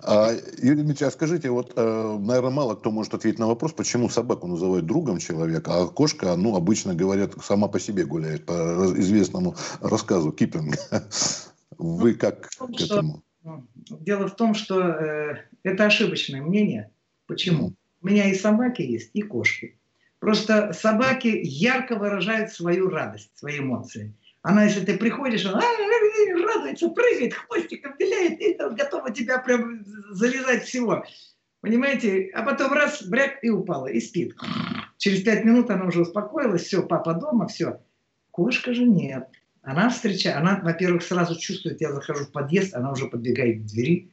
А, 0.00 0.30
Юрий 0.58 0.82
Дмитриевич, 0.82 1.02
а 1.02 1.10
скажите, 1.10 1.50
вот, 1.50 1.72
э, 1.76 2.18
наверное, 2.20 2.50
мало 2.50 2.74
кто 2.74 2.90
может 2.90 3.14
ответить 3.14 3.38
на 3.38 3.46
вопрос, 3.46 3.72
почему 3.72 4.08
собаку 4.08 4.46
называют 4.46 4.86
другом 4.86 5.18
человека, 5.18 5.70
а 5.74 5.86
кошка, 5.86 6.36
ну, 6.36 6.56
обычно 6.56 6.94
говорят, 6.94 7.34
сама 7.42 7.68
по 7.68 7.80
себе 7.80 8.04
гуляет, 8.04 8.46
по 8.46 8.92
известному 8.96 9.54
рассказу 9.80 10.32
Киплинга. 10.32 10.76
Вы 11.78 12.12
ну, 12.12 12.18
как 12.18 12.48
к 12.50 12.80
этому? 12.80 13.22
Дело 13.90 14.28
в 14.28 14.34
том, 14.34 14.54
что 14.54 14.80
э, 14.80 15.44
это 15.62 15.86
ошибочное 15.86 16.42
мнение. 16.42 16.90
Почему? 17.26 17.74
У 18.02 18.06
меня 18.06 18.28
и 18.30 18.34
собаки 18.34 18.82
есть, 18.82 19.10
и 19.14 19.22
кошки. 19.22 19.78
Просто 20.18 20.72
собаки 20.72 21.40
ярко 21.42 21.96
выражают 21.96 22.50
свою 22.52 22.88
радость, 22.88 23.30
свои 23.34 23.58
эмоции. 23.58 24.14
Она, 24.46 24.62
если 24.62 24.84
ты 24.84 24.96
приходишь, 24.96 25.44
она 25.44 25.60
радуется, 26.54 26.88
прыгает, 26.90 27.34
хвостиком 27.34 27.96
виляет, 27.98 28.40
и 28.40 28.54
готова 28.76 29.10
тебя 29.10 29.38
прям 29.38 29.84
залезать 30.12 30.62
всего. 30.62 31.04
Понимаете? 31.62 32.30
А 32.32 32.44
потом 32.44 32.72
раз, 32.72 33.02
бряк, 33.02 33.42
и 33.42 33.50
упала, 33.50 33.88
и 33.88 33.98
спит. 34.00 34.36
Через 34.98 35.22
пять 35.22 35.44
минут 35.44 35.68
она 35.70 35.86
уже 35.86 36.02
успокоилась, 36.02 36.62
все, 36.62 36.84
папа 36.84 37.14
дома, 37.14 37.48
все. 37.48 37.80
Кошка 38.30 38.72
же 38.72 38.84
нет. 38.84 39.26
Она 39.62 39.90
встречает, 39.90 40.36
она, 40.36 40.60
во-первых, 40.62 41.02
сразу 41.02 41.36
чувствует, 41.36 41.80
я 41.80 41.90
захожу 41.90 42.26
в 42.26 42.30
подъезд, 42.30 42.72
она 42.72 42.92
уже 42.92 43.06
подбегает 43.06 43.62
к 43.62 43.64
двери, 43.64 44.12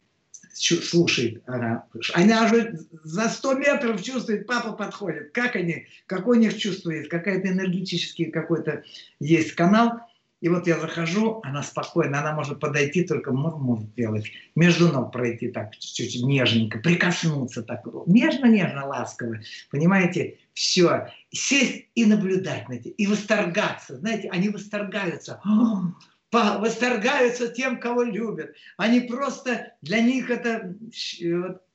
слушает. 0.51 1.43
Она, 1.45 1.85
она 2.15 2.45
уже 2.45 2.79
за 3.03 3.29
100 3.29 3.53
метров 3.53 4.01
чувствует, 4.01 4.47
папа 4.47 4.71
подходит. 4.71 5.31
Как 5.31 5.55
они, 5.55 5.85
какой 6.07 6.39
у 6.39 6.41
них 6.41 6.57
чувствует, 6.57 7.07
какая-то 7.07 7.49
энергетический 7.49 8.31
какой-то 8.31 8.81
есть 9.19 9.51
канал– 9.51 9.99
и 10.43 10.49
вот 10.49 10.67
я 10.67 10.77
захожу, 10.77 11.39
она 11.43 11.63
спокойно, 11.63 12.19
она 12.19 12.33
может 12.33 12.59
подойти, 12.59 13.03
только 13.05 13.31
может 13.31 13.95
делать, 13.95 14.25
между 14.55 14.91
ног 14.91 15.13
пройти 15.13 15.47
так, 15.47 15.73
чуть-чуть 15.77 16.21
нежненько, 16.21 16.79
прикоснуться 16.79 17.63
так, 17.63 17.85
нежно-нежно, 18.07 18.85
ласково, 18.85 19.37
понимаете, 19.71 20.39
все, 20.53 21.07
сесть 21.31 21.85
и 21.95 22.05
наблюдать 22.05 22.67
на 22.67 22.73
это, 22.73 22.89
и 22.89 23.07
восторгаться, 23.07 23.95
знаете, 23.95 24.27
они 24.31 24.49
восторгаются, 24.49 25.39
восторгаются 26.33 27.47
тем, 27.47 27.79
кого 27.79 28.03
любят. 28.03 28.53
Они 28.75 28.99
просто, 28.99 29.71
для 29.81 30.01
них 30.01 30.29
это, 30.29 30.75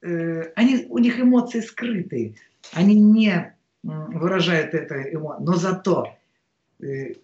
э, 0.03 0.43
они, 0.57 0.85
у 0.91 0.99
них 0.99 1.19
эмоции 1.19 1.61
скрытые, 1.61 2.35
они 2.75 2.97
не 2.97 3.57
выражают 3.83 4.75
это, 4.75 5.07
но 5.41 5.55
зато 5.55 6.18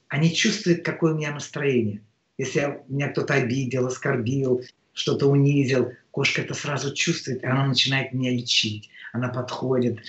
они 0.09 0.35
чувствуют, 0.35 0.85
какое 0.85 1.13
у 1.13 1.17
меня 1.17 1.33
настроение. 1.33 2.03
Если 2.39 2.61
я, 2.61 2.83
меня 2.89 3.09
кто-то 3.09 3.35
обидел, 3.35 3.87
оскорбил, 3.87 4.63
что-то 4.93 5.27
унизил, 5.27 5.93
кошка 6.11 6.43
это 6.43 6.55
сразу 6.55 6.95
чувствует, 6.95 7.43
и 7.43 7.47
она 7.47 7.67
начинает 7.67 8.13
меня 8.13 8.31
лечить. 8.31 8.91
Она 9.13 9.29
подходит 9.29 10.01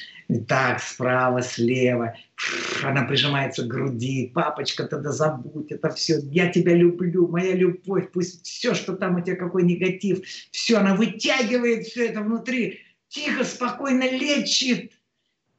так, 0.47 0.81
справа, 0.81 1.41
слева, 1.43 2.15
она 2.83 3.03
прижимается 3.03 3.63
к 3.63 3.67
груди, 3.67 4.31
папочка, 4.33 4.85
тогда 4.85 5.11
забудь 5.11 5.71
это 5.71 5.89
все, 5.91 6.19
я 6.31 6.51
тебя 6.51 6.73
люблю, 6.73 7.27
моя 7.27 7.53
любовь, 7.53 8.09
пусть 8.11 8.43
все, 8.43 8.73
что 8.73 8.95
там 8.95 9.15
у 9.15 9.21
тебя, 9.21 9.35
какой 9.35 9.63
негатив, 9.63 10.21
все, 10.51 10.77
она 10.77 10.95
вытягивает 10.95 11.85
все 11.85 12.07
это 12.07 12.21
внутри, 12.21 12.79
тихо, 13.09 13.43
спокойно 13.43 14.09
лечит. 14.09 14.93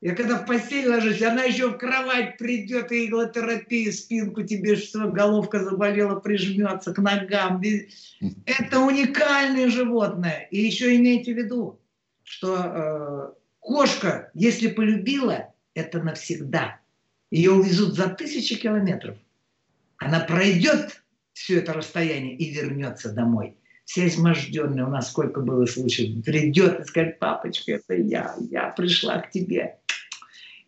Я 0.03 0.15
когда 0.15 0.39
в 0.39 0.47
постель 0.47 0.89
ложусь, 0.89 1.23
она 1.23 1.45
еще 1.45 1.71
в 1.71 1.79
кровать 1.79 2.37
придет 2.37 2.93
и 2.93 3.07
иглотерапию, 3.07 3.93
спинку 3.93 4.43
тебе, 4.43 4.77
что 4.77 5.09
головка 5.09 5.65
заболела, 5.65 6.21
прижмется 6.21 6.93
к 6.93 6.99
ногам. 6.99 7.63
Это 8.45 8.81
уникальное 8.81 9.69
животное. 9.71 10.49
И 10.51 10.61
еще 10.61 10.95
имейте 10.97 11.33
в 11.33 11.39
виду, 11.39 11.81
что 12.25 12.57
э, 12.57 13.33
кошка, 13.61 14.31
если 14.35 14.69
полюбила, 14.69 15.55
это 15.75 16.03
навсегда. 16.03 16.79
Ее 17.31 17.53
увезут 17.53 17.95
за 17.95 18.09
тысячи 18.09 18.57
километров. 18.57 19.17
Она 19.97 20.21
пройдет 20.21 21.03
все 21.33 21.59
это 21.59 21.73
расстояние 21.73 22.37
и 22.37 22.51
вернется 22.53 23.13
домой 23.13 23.57
вся 23.87 24.09
изможденная, 24.09 24.85
у 24.85 24.91
нас 24.91 25.11
сколько 25.11 25.41
было 25.41 25.65
случаев, 25.65 26.23
придет 26.25 26.81
и 26.81 26.85
скажет, 26.85 27.19
папочка, 27.19 27.73
это 27.73 27.95
я, 27.95 28.35
я 28.51 28.69
пришла 28.71 29.21
к 29.21 29.31
тебе. 29.31 29.79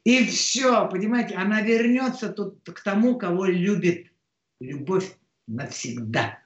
И 0.09 0.25
все, 0.25 0.89
понимаете, 0.89 1.35
она 1.35 1.61
вернется 1.61 2.31
тут 2.31 2.61
к 2.65 2.81
тому, 2.83 3.19
кого 3.19 3.45
любит. 3.45 4.07
Любовь 4.59 5.15
навсегда. 5.47 6.39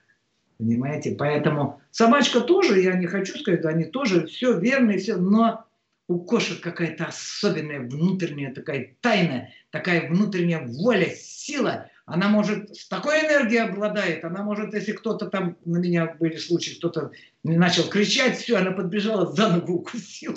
Понимаете? 0.57 1.15
Поэтому 1.17 1.79
собачка 1.89 2.41
тоже, 2.41 2.81
я 2.81 2.95
не 2.95 3.07
хочу 3.07 3.39
сказать, 3.39 3.63
они 3.63 3.85
тоже 3.85 4.27
все 4.27 4.59
верно 4.59 4.91
и 4.91 4.97
все, 4.97 5.15
но 5.15 5.63
у 6.09 6.19
кошек 6.25 6.59
какая-то 6.59 7.05
особенная 7.05 7.79
внутренняя 7.79 8.53
такая 8.53 8.97
тайна, 8.99 9.47
такая 9.69 10.09
внутренняя 10.09 10.67
воля, 10.67 11.09
сила. 11.15 11.89
Она 12.05 12.27
может, 12.27 12.75
с 12.75 12.89
такой 12.89 13.21
энергией 13.21 13.61
обладает, 13.61 14.25
она 14.25 14.43
может, 14.43 14.73
если 14.73 14.91
кто-то 14.91 15.27
там, 15.27 15.55
на 15.63 15.77
меня 15.77 16.17
были 16.19 16.35
случаи, 16.35 16.75
кто-то 16.75 17.11
начал 17.43 17.87
кричать, 17.87 18.39
все, 18.39 18.57
она 18.57 18.71
подбежала, 18.71 19.31
за 19.31 19.47
ногу 19.47 19.75
укусила. 19.75 20.35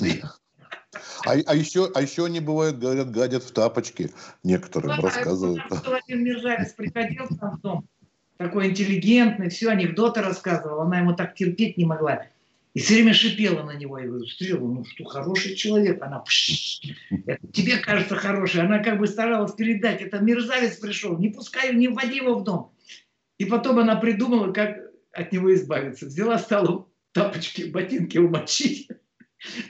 А, 1.25 1.33
а, 1.33 1.55
еще, 1.55 1.91
а 1.95 2.03
еще 2.03 2.27
они 2.27 2.41
бывают, 2.41 2.79
говорят, 2.79 3.11
гадят 3.11 3.43
в 3.43 3.51
тапочки. 3.53 4.11
Некоторым 4.43 4.97
да, 4.97 5.03
рассказывают. 5.03 5.63
Один 5.71 6.25
мерзавец 6.25 6.73
приходил 6.73 7.27
к 7.27 7.41
нам 7.41 7.57
в 7.57 7.61
дом, 7.61 7.89
такой 8.37 8.69
интеллигентный, 8.69 9.49
все, 9.49 9.71
анекдоты 9.71 10.21
рассказывал. 10.21 10.81
Она 10.83 10.99
ему 10.99 11.15
так 11.15 11.35
терпеть 11.35 11.77
не 11.77 11.85
могла. 11.85 12.27
И 12.75 12.81
все 12.81 12.97
время 12.97 13.15
шипела 13.15 13.63
на 13.63 13.75
него. 13.75 13.99
Я 13.99 14.07
говорю, 14.07 14.27
Стрела, 14.27 14.69
ну 14.69 14.85
что, 14.85 15.05
хороший 15.05 15.55
человек. 15.55 16.03
Она, 16.03 16.23
это 17.27 17.47
тебе 17.51 17.79
кажется 17.79 18.17
хороший. 18.17 18.61
Она 18.61 18.81
как 18.81 18.99
бы 18.99 19.07
старалась 19.07 19.53
передать. 19.53 20.03
Это 20.03 20.19
мерзавец 20.19 20.77
пришел. 20.77 21.17
Не 21.17 21.31
пускай, 21.31 21.75
не 21.75 21.89
вводи 21.89 22.17
его 22.17 22.35
в 22.35 22.45
дом. 22.45 22.73
И 23.39 23.47
потом 23.47 23.79
она 23.79 23.97
придумала, 23.97 24.53
как 24.53 24.77
от 25.13 25.33
него 25.33 25.55
избавиться. 25.55 26.05
Взяла, 26.05 26.39
стала 26.39 26.87
тапочки, 27.13 27.63
ботинки 27.63 28.19
умочить. 28.19 28.89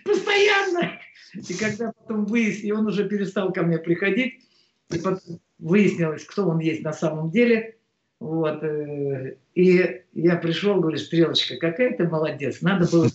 Постоянно. 0.05 0.99
И 1.35 1.55
когда 1.55 1.93
потом 1.93 2.27
выяснилось, 2.27 2.81
он 2.81 2.87
уже 2.87 3.09
перестал 3.09 3.53
ко 3.53 3.63
мне 3.63 3.79
приходить, 3.79 4.45
и 4.91 4.99
потом 4.99 5.41
выяснилось, 5.59 6.25
кто 6.25 6.49
он 6.49 6.59
есть 6.61 6.83
на 6.83 6.93
самом 6.93 7.31
деле. 7.31 7.77
Вот. 8.21 8.63
Э, 8.63 9.37
и 9.55 10.03
я 10.13 10.37
пришел, 10.37 10.81
говорю, 10.81 10.99
Стрелочка, 10.99 11.57
какая 11.57 11.97
ты 11.97 12.09
молодец, 12.09 12.63
надо 12.63 12.89
было 12.91 13.09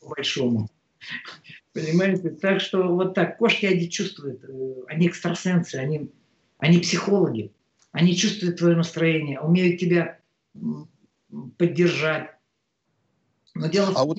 по-большому. 0.00 0.68
Понимаете? 1.72 2.30
Так 2.30 2.60
что 2.60 2.94
вот 2.94 3.14
так, 3.14 3.38
кошки 3.38 3.66
они 3.66 3.90
чувствуют, 3.90 4.44
э, 4.44 4.74
они 4.88 5.08
экстрасенсы, 5.08 5.76
они, 5.76 6.12
они 6.58 6.78
психологи, 6.78 7.52
они 7.90 8.16
чувствуют 8.16 8.58
твое 8.58 8.76
настроение, 8.76 9.40
умеют 9.40 9.80
тебя 9.80 10.20
поддержать. 11.58 12.30
Но 13.54 13.68
дело 13.68 13.88
а 13.88 13.90
в 13.90 13.94
том, 13.94 14.06
вот 14.08 14.18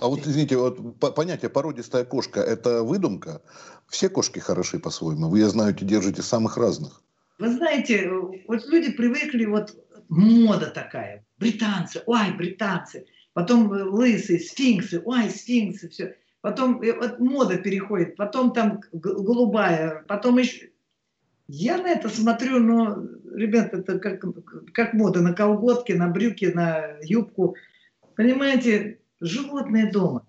а 0.00 0.08
вот, 0.08 0.26
извините, 0.26 0.56
вот 0.56 0.98
понятие 0.98 1.50
породистая 1.50 2.04
кошка– 2.04 2.40
это 2.54 2.82
выдумка? 2.82 3.42
Все 3.88 4.08
кошки 4.08 4.38
хороши 4.38 4.78
по-своему. 4.78 5.28
Вы, 5.28 5.40
я 5.40 5.48
знаю, 5.48 5.74
держите 5.74 6.22
самых 6.22 6.56
разных. 6.56 7.02
Вы 7.38 7.52
знаете, 7.52 8.10
вот 8.46 8.66
люди 8.66 8.92
привыкли, 8.92 9.44
вот 9.44 9.74
мода 10.08 10.66
такая. 10.66 11.24
Британцы, 11.38 12.02
ой, 12.06 12.32
британцы. 12.36 13.06
Потом 13.32 13.70
лысые, 13.70 14.40
сфинксы, 14.40 15.02
ой, 15.04 15.30
сфинксы, 15.30 15.88
все. 15.88 16.16
Потом 16.40 16.80
вот 16.80 17.18
мода 17.18 17.56
переходит, 17.56 18.16
потом 18.16 18.52
там 18.52 18.80
голубая, 18.92 20.04
потом 20.06 20.38
еще... 20.38 20.70
Я 21.48 21.78
на 21.78 21.88
это 21.88 22.08
смотрю, 22.08 22.58
но, 22.60 23.02
ребята, 23.34 23.78
это 23.78 23.98
как, 23.98 24.22
как 24.72 24.92
мода 24.92 25.22
на 25.22 25.32
колготки, 25.32 25.92
на 25.92 26.08
брюки, 26.08 26.44
на 26.44 26.98
юбку. 27.02 27.56
Понимаете, 28.16 28.98
животные 29.20 29.90
дома. 29.90 30.26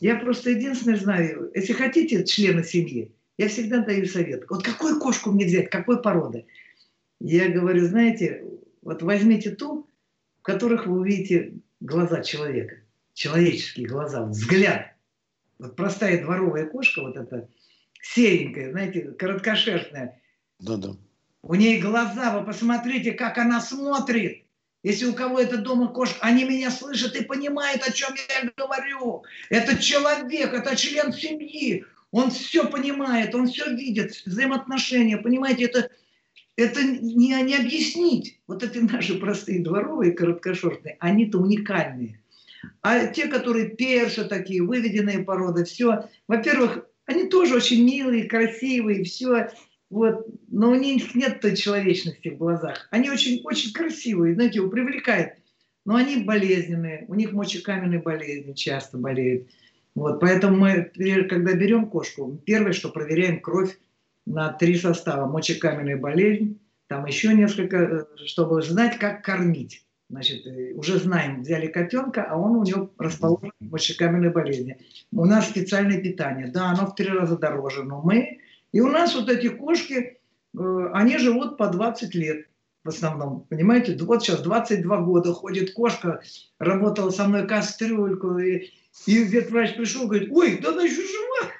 Я 0.00 0.16
просто 0.16 0.50
единственное 0.50 0.98
знаю, 0.98 1.50
если 1.54 1.72
хотите 1.72 2.24
члены 2.24 2.64
семьи, 2.64 3.12
я 3.38 3.48
всегда 3.48 3.78
даю 3.78 4.06
совет. 4.06 4.44
Вот 4.48 4.62
какую 4.62 5.00
кошку 5.00 5.30
мне 5.30 5.46
взять, 5.46 5.70
какой 5.70 6.00
породы? 6.02 6.46
Я 7.20 7.48
говорю, 7.48 7.86
знаете, 7.86 8.44
вот 8.82 9.02
возьмите 9.02 9.50
ту, 9.50 9.88
в 10.38 10.42
которых 10.42 10.86
вы 10.86 11.00
увидите 11.00 11.54
глаза 11.80 12.22
человека, 12.22 12.76
человеческие 13.14 13.86
глаза, 13.86 14.26
взгляд. 14.26 14.92
Вот 15.58 15.76
простая 15.76 16.22
дворовая 16.22 16.66
кошка, 16.66 17.00
вот 17.02 17.16
эта 17.16 17.48
серенькая, 18.02 18.70
знаете, 18.70 19.12
короткошерстная. 19.12 20.20
Да-да. 20.60 20.96
У 21.42 21.54
ней 21.54 21.80
глаза, 21.80 22.38
вы 22.38 22.44
посмотрите, 22.44 23.12
как 23.12 23.38
она 23.38 23.60
смотрит. 23.60 24.43
Если 24.84 25.06
у 25.06 25.14
кого 25.14 25.40
это 25.40 25.56
дома 25.56 25.88
кошка, 25.88 26.18
они 26.20 26.44
меня 26.44 26.70
слышат 26.70 27.16
и 27.16 27.24
понимают, 27.24 27.82
о 27.82 27.90
чем 27.90 28.10
я 28.14 28.50
говорю. 28.54 29.24
Это 29.48 29.82
человек, 29.82 30.52
это 30.52 30.76
член 30.76 31.10
семьи. 31.10 31.86
Он 32.10 32.30
все 32.30 32.68
понимает, 32.68 33.34
он 33.34 33.48
все 33.48 33.74
видит, 33.74 34.12
взаимоотношения. 34.26 35.16
Понимаете, 35.16 35.64
это, 35.64 35.88
это 36.56 36.82
не, 36.82 37.32
не 37.42 37.56
объяснить. 37.56 38.38
Вот 38.46 38.62
эти 38.62 38.76
наши 38.78 39.18
простые 39.18 39.64
дворовые, 39.64 40.12
короткошерстные, 40.12 40.98
они-то 41.00 41.38
уникальные. 41.38 42.20
А 42.82 43.06
те, 43.06 43.28
которые 43.28 43.70
перши 43.70 44.26
такие, 44.26 44.62
выведенные 44.62 45.20
породы, 45.20 45.64
все, 45.64 46.10
во-первых, 46.28 46.86
они 47.06 47.24
тоже 47.28 47.56
очень 47.56 47.82
милые, 47.84 48.24
красивые, 48.24 49.04
все. 49.04 49.48
Вот. 49.94 50.26
Но 50.48 50.72
у 50.72 50.74
них 50.74 51.14
нет 51.14 51.40
той 51.40 51.54
человечности 51.54 52.28
в 52.28 52.38
глазах. 52.38 52.88
Они 52.90 53.10
очень, 53.10 53.42
очень 53.44 53.72
красивые, 53.72 54.34
знаете, 54.34 54.56
его 54.56 54.68
привлекает. 54.68 55.34
Но 55.84 55.94
они 55.94 56.24
болезненные, 56.24 57.04
у 57.06 57.14
них 57.14 57.30
мочекаменные 57.30 58.00
болезни 58.00 58.54
часто 58.54 58.98
болеют. 58.98 59.48
Вот, 59.94 60.18
поэтому 60.18 60.56
мы, 60.56 60.90
когда 61.28 61.52
берем 61.52 61.88
кошку, 61.88 62.40
первое, 62.44 62.72
что 62.72 62.88
проверяем 62.88 63.40
кровь 63.40 63.78
на 64.26 64.52
три 64.52 64.76
состава. 64.76 65.30
Мочекаменная 65.30 65.96
болезнь, 65.96 66.58
там 66.88 67.06
еще 67.06 67.32
несколько, 67.32 67.76
э, 67.76 68.26
чтобы 68.26 68.62
знать, 68.62 68.98
как 68.98 69.24
кормить. 69.24 69.86
Значит, 70.10 70.44
э, 70.44 70.72
уже 70.74 70.98
знаем, 70.98 71.42
взяли 71.42 71.68
котенка, 71.68 72.24
а 72.28 72.36
он 72.36 72.56
у 72.56 72.64
него 72.64 72.90
расположен 72.98 73.52
мочекаменной 73.60 74.30
болезни. 74.30 74.76
У 75.12 75.24
нас 75.24 75.48
специальное 75.48 76.00
питание. 76.00 76.48
Да, 76.48 76.70
оно 76.70 76.86
в 76.86 76.96
три 76.96 77.06
раза 77.06 77.38
дороже, 77.38 77.84
но 77.84 78.02
мы 78.02 78.40
и 78.74 78.80
у 78.80 78.88
нас 78.88 79.14
вот 79.14 79.28
эти 79.28 79.48
кошки, 79.48 80.18
э, 80.58 80.90
они 80.92 81.16
живут 81.18 81.56
по 81.56 81.68
20 81.68 82.12
лет 82.16 82.48
в 82.82 82.88
основном. 82.88 83.46
Понимаете, 83.48 83.96
вот 84.02 84.24
сейчас 84.24 84.40
22 84.40 84.96
года 85.02 85.32
ходит 85.32 85.74
кошка, 85.74 86.20
работала 86.58 87.10
со 87.10 87.28
мной 87.28 87.46
кастрюльку, 87.46 88.36
и, 88.38 88.70
и 89.06 89.22
ветврач 89.22 89.76
пришел, 89.76 90.08
говорит, 90.08 90.28
ой, 90.32 90.58
да 90.60 90.70
она 90.70 90.82
еще 90.82 91.02
жива. 91.02 91.52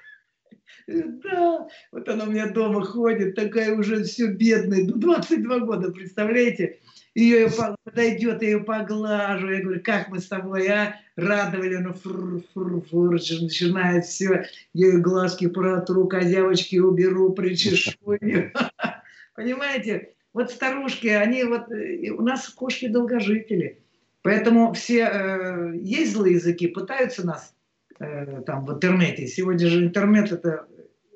Да, 0.87 1.67
вот 1.93 2.09
она 2.09 2.25
у 2.25 2.31
меня 2.31 2.51
дома 2.51 2.85
ходит, 2.85 3.35
такая 3.35 3.75
уже 3.75 4.05
все 4.05 4.27
бедная, 4.27 4.85
22 4.87 5.59
года, 5.61 5.91
представляете? 5.91 6.79
ее 7.15 7.49
подойдет, 7.85 8.43
я 8.43 8.49
ее 8.49 8.61
поглажу, 8.61 9.51
я 9.51 9.63
говорю, 9.63 9.81
как 9.83 10.09
мы 10.09 10.19
с 10.19 10.27
тобой, 10.27 10.67
а? 10.69 10.97
Радовали, 11.17 11.77
ну, 11.77 11.93
фур, 11.95 12.43
фур, 12.53 12.83
фур, 12.91 13.13
начинает 13.13 14.05
все, 14.05 14.47
я 14.73 14.87
ее 14.87 14.99
глазки 14.99 15.47
протру, 15.47 16.09
козявочки 16.09 16.77
уберу, 16.77 17.33
причешу 17.33 17.93
Понимаете, 19.37 20.15
вот 20.33 20.51
старушки, 20.51 21.07
они 21.07 21.45
вот, 21.45 21.69
у 21.69 22.23
нас 22.23 22.49
кошки 22.49 22.89
долгожители, 22.89 23.79
поэтому 24.23 24.73
все, 24.73 25.05
э, 25.05 25.77
есть 25.81 26.13
злые 26.13 26.35
языки, 26.35 26.67
пытаются 26.67 27.25
нас 27.25 27.55
э, 28.01 28.43
там 28.45 28.65
в 28.65 28.73
интернете, 28.73 29.29
сегодня 29.29 29.69
же 29.69 29.85
интернет 29.85 30.33
это 30.33 30.67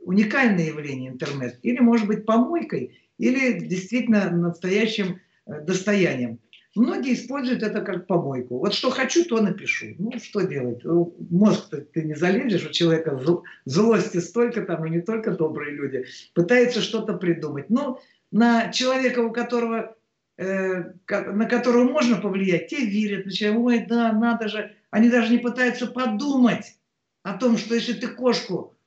уникальное 0.02 0.66
явление, 0.66 1.10
интернет, 1.10 1.58
или 1.62 1.80
может 1.80 2.06
быть 2.06 2.24
помойкой, 2.24 2.98
или 3.18 3.58
действительно 3.60 4.30
настоящим 4.30 5.20
э, 5.46 5.60
достоянием. 5.62 6.40
Многие 6.74 7.14
используют 7.14 7.62
это 7.62 7.80
как 7.80 8.06
помойку. 8.06 8.58
Вот 8.58 8.72
что 8.72 8.90
хочу, 8.90 9.24
то 9.24 9.40
напишу. 9.40 9.86
Ну, 9.98 10.12
что 10.18 10.42
делать? 10.42 10.84
Мозг 10.84 11.74
ты 11.92 12.02
не 12.04 12.14
залезешь, 12.14 12.66
у 12.66 12.70
человека 12.70 13.20
злости 13.64 14.18
столько, 14.18 14.62
там 14.62 14.86
и 14.86 14.90
не 14.90 15.00
только 15.00 15.32
добрые 15.32 15.74
люди. 15.74 16.04
Пытаются 16.34 16.80
что-то 16.80 17.14
придумать. 17.14 17.68
Но 17.68 18.00
на 18.30 18.70
человека, 18.70 19.20
у 19.20 19.32
которого, 19.32 19.96
э, 20.36 20.84
на 21.08 21.46
которого 21.46 21.84
можно 21.84 22.18
повлиять, 22.18 22.68
те 22.68 22.84
верят. 22.84 23.26
Начинают, 23.26 23.58
ой, 23.58 23.86
да, 23.88 24.12
надо 24.12 24.48
же. 24.48 24.72
Они 24.90 25.10
даже 25.10 25.32
не 25.32 25.38
пытаются 25.38 25.86
подумать 25.86 26.76
о 27.22 27.36
том, 27.36 27.56
что 27.56 27.74
если 27.74 27.94
ты 27.94 28.08
кошку 28.08 28.77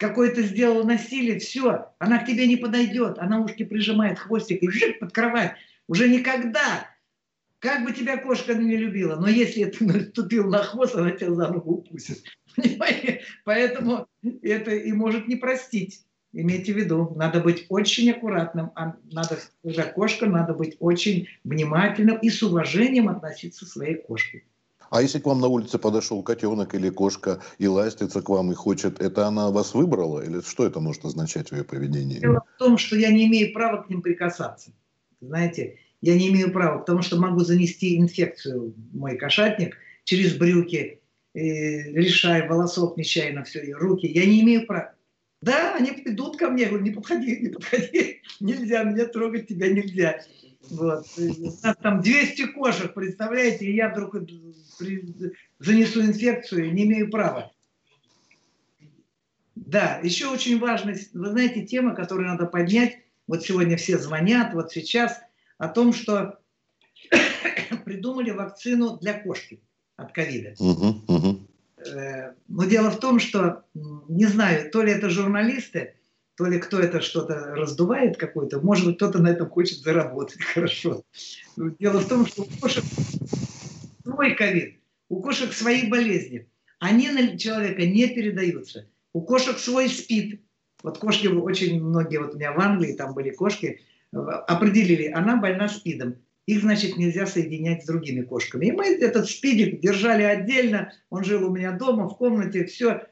какое-то 0.00 0.40
сделал 0.42 0.84
насилие, 0.84 1.38
все, 1.38 1.92
она 1.98 2.18
к 2.18 2.26
тебе 2.26 2.46
не 2.46 2.56
подойдет, 2.56 3.18
она 3.18 3.38
ушки 3.38 3.64
прижимает 3.64 4.18
хвостик 4.18 4.62
и 4.62 4.70
жик 4.70 4.98
под 4.98 5.12
кровать. 5.12 5.52
Уже 5.86 6.08
никогда 6.08 6.88
как 7.58 7.84
бы 7.84 7.92
тебя 7.92 8.16
кошка 8.16 8.54
не 8.54 8.76
любила, 8.76 9.16
но 9.16 9.28
если 9.28 9.66
ты 9.66 9.84
наступил 9.84 10.48
на 10.48 10.62
хвост, 10.62 10.96
она 10.96 11.10
тебя 11.10 11.34
за 11.34 11.48
ногу 11.48 11.74
упустит. 11.74 12.24
Понимаете? 12.56 13.20
Поэтому 13.44 14.08
это 14.42 14.70
и 14.70 14.90
может 14.92 15.28
не 15.28 15.36
простить. 15.36 16.06
Имейте 16.32 16.72
в 16.72 16.76
виду, 16.76 17.12
надо 17.16 17.40
быть 17.40 17.66
очень 17.68 18.10
аккуратным, 18.10 18.70
а 18.76 18.94
надо, 19.12 19.38
за 19.64 19.82
кошка 19.82 20.26
надо 20.26 20.54
быть 20.54 20.76
очень 20.78 21.28
внимательным 21.44 22.16
и 22.18 22.30
с 22.30 22.42
уважением 22.42 23.08
относиться 23.08 23.66
к 23.66 23.68
своей 23.68 23.96
кошке. 23.96 24.44
А 24.90 25.02
если 25.02 25.20
к 25.20 25.26
вам 25.26 25.40
на 25.40 25.46
улице 25.46 25.78
подошел 25.78 26.22
котенок 26.22 26.74
или 26.74 26.90
кошка 26.90 27.40
и 27.58 27.68
ластится 27.68 28.22
к 28.22 28.28
вам 28.28 28.50
и 28.50 28.54
хочет, 28.54 29.00
это 29.00 29.28
она 29.28 29.50
вас 29.50 29.72
выбрала? 29.72 30.20
Или 30.20 30.40
что 30.40 30.66
это 30.66 30.80
может 30.80 31.04
означать 31.04 31.50
в 31.50 31.56
ее 31.56 31.64
поведении? 31.64 32.18
Дело 32.18 32.42
в 32.56 32.58
том, 32.58 32.76
что 32.76 32.96
я 32.96 33.10
не 33.10 33.26
имею 33.28 33.52
права 33.52 33.82
к 33.82 33.88
ним 33.88 34.02
прикасаться. 34.02 34.72
Знаете, 35.20 35.78
я 36.00 36.16
не 36.16 36.28
имею 36.28 36.52
права, 36.52 36.78
потому 36.78 37.02
что 37.02 37.20
могу 37.20 37.40
занести 37.40 37.98
инфекцию 37.98 38.74
в 38.76 38.96
мой 38.96 39.16
кошатник 39.16 39.76
через 40.02 40.34
брюки, 40.36 41.00
лишая 41.34 42.48
волосов 42.48 42.96
нечаянно 42.96 43.44
все, 43.44 43.60
и 43.60 43.72
руки. 43.72 44.06
Я 44.06 44.26
не 44.26 44.40
имею 44.40 44.66
права. 44.66 44.94
Да, 45.42 45.74
они 45.74 45.90
идут 46.04 46.36
ко 46.36 46.50
мне, 46.50 46.66
говорю, 46.66 46.84
не 46.84 46.90
подходи, 46.90 47.38
не 47.40 47.48
подходи, 47.48 48.20
нельзя, 48.40 48.82
меня 48.82 49.06
трогать 49.06 49.48
тебя 49.48 49.68
нельзя. 49.68 50.20
Вот. 50.68 51.06
Там 51.82 52.02
200 52.02 52.52
кошек, 52.52 52.92
представляете, 52.92 53.66
и 53.66 53.74
я 53.74 53.90
вдруг 53.90 54.16
занесу 55.58 56.02
инфекцию, 56.02 56.72
не 56.72 56.84
имею 56.84 57.10
права. 57.10 57.52
Да, 59.54 60.00
еще 60.02 60.28
очень 60.28 60.58
важная, 60.58 60.98
вы 61.14 61.30
знаете, 61.30 61.64
тема, 61.64 61.94
которую 61.94 62.28
надо 62.28 62.46
поднять, 62.46 62.98
вот 63.26 63.44
сегодня 63.44 63.76
все 63.76 63.98
звонят, 63.98 64.54
вот 64.54 64.72
сейчас– 64.72 65.20
о 65.60 65.68
том, 65.68 65.92
что 65.92 66.40
придумали 67.84 68.30
вакцину 68.30 68.96
для 68.96 69.20
кошки 69.20 69.60
от 69.96 70.12
ковида. 70.12 70.54
Угу, 70.58 71.04
угу. 71.06 71.40
Но 72.48 72.64
дело 72.64 72.90
в 72.90 72.98
том, 72.98 73.20
что, 73.20 73.64
не 73.74 74.24
знаю, 74.24 74.70
то 74.70 74.82
ли 74.82 74.92
это 74.92 75.10
журналисты, 75.10 75.94
то 76.40 76.46
ли 76.46 76.58
кто 76.58 76.80
это 76.80 77.02
что-то 77.02 77.54
раздувает 77.54 78.16
какой-то, 78.16 78.62
может 78.62 78.86
быть, 78.86 78.96
кто-то 78.96 79.18
на 79.18 79.28
этом 79.28 79.50
хочет 79.50 79.80
заработать 79.80 80.42
хорошо. 80.54 81.04
Дело 81.78 81.98
в 81.98 82.08
том, 82.08 82.24
что 82.24 82.44
у 82.44 82.46
кошек 82.62 82.82
свой 84.02 84.34
ковид, 84.34 84.80
у 85.10 85.20
кошек 85.20 85.52
свои 85.52 85.86
болезни. 85.86 86.48
Они 86.78 87.10
на 87.10 87.36
человека 87.36 87.84
не 87.84 88.06
передаются. 88.06 88.88
У 89.12 89.20
кошек 89.20 89.58
свой 89.58 89.90
спит. 89.90 90.40
Вот 90.82 90.96
кошки 90.96 91.26
очень 91.26 91.84
многие, 91.84 92.16
вот 92.16 92.34
у 92.34 92.38
меня 92.38 92.52
в 92.52 92.58
Англии 92.58 92.94
там 92.94 93.12
были 93.12 93.32
кошки, 93.32 93.82
определили, 94.10 95.08
она 95.08 95.36
больна 95.36 95.68
СПИДом. 95.68 96.16
Их, 96.46 96.62
значит, 96.62 96.96
нельзя 96.96 97.26
соединять 97.26 97.82
с 97.82 97.86
другими 97.86 98.22
кошками. 98.22 98.68
И 98.68 98.72
мы 98.72 98.86
этот 98.86 99.28
СПИДик 99.28 99.80
держали 99.80 100.22
отдельно, 100.22 100.94
он 101.10 101.22
жил 101.22 101.46
у 101.46 101.54
меня 101.54 101.72
дома, 101.72 102.08
в 102.08 102.16
комнате, 102.16 102.64
все. 102.64 103.02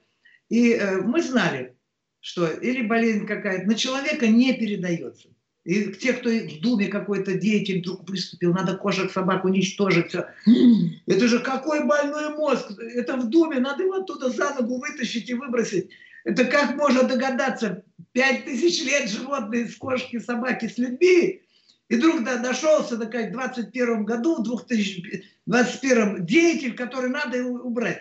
И 0.49 0.73
э, 0.73 1.03
мы 1.03 1.23
знали, 1.23 1.77
что 2.21 2.47
или 2.47 2.83
болезнь 2.83 3.27
какая-то 3.27 3.67
на 3.67 3.75
человека 3.75 4.27
не 4.27 4.53
передается. 4.55 5.29
И 5.65 5.93
те, 5.93 6.15
кто 6.15 6.31
в 6.31 6.61
Думе 6.61 6.87
какой-то 6.87 7.35
деятель 7.35 7.81
вдруг 7.81 8.07
приступил, 8.07 8.55
надо 8.55 8.77
кошек, 8.77 9.13
собак 9.13 9.45
уничтожить. 9.45 10.09
Все. 10.09 10.27
Это 11.07 11.29
же 11.29 11.41
какой 11.41 11.85
больной 11.85 12.31
мозг! 12.31 12.73
Это 12.79 13.19
в 13.19 13.29
Думе, 13.29 13.61
надо 13.61 13.83
его 13.83 13.97
оттуда 13.97 14.31
за 14.31 14.55
ногу 14.55 14.79
вытащить 14.79 15.29
и 15.29 15.35
выбросить. 15.35 15.91
Это 16.25 16.45
как 16.47 16.75
можно 16.75 17.03
догадаться? 17.03 17.85
Пять 18.13 18.47
тысяч 18.47 18.83
лет 18.85 19.11
животные 19.11 19.69
с 19.69 19.77
кошки, 19.77 20.19
собаки, 20.19 20.69
с 20.69 20.79
людьми. 20.79 21.43
И 21.89 21.97
вдруг 21.97 22.25
да, 22.25 22.39
нашелся, 22.39 22.97
так 22.97 23.09
сказать, 23.09 23.31
в 23.31 23.33
21 23.33 24.05
году, 24.05 24.37
в 24.37 24.45
2021 24.45 26.25
деятель, 26.27 26.75
который 26.75 27.11
надо 27.11 27.45
убрать. 27.45 28.01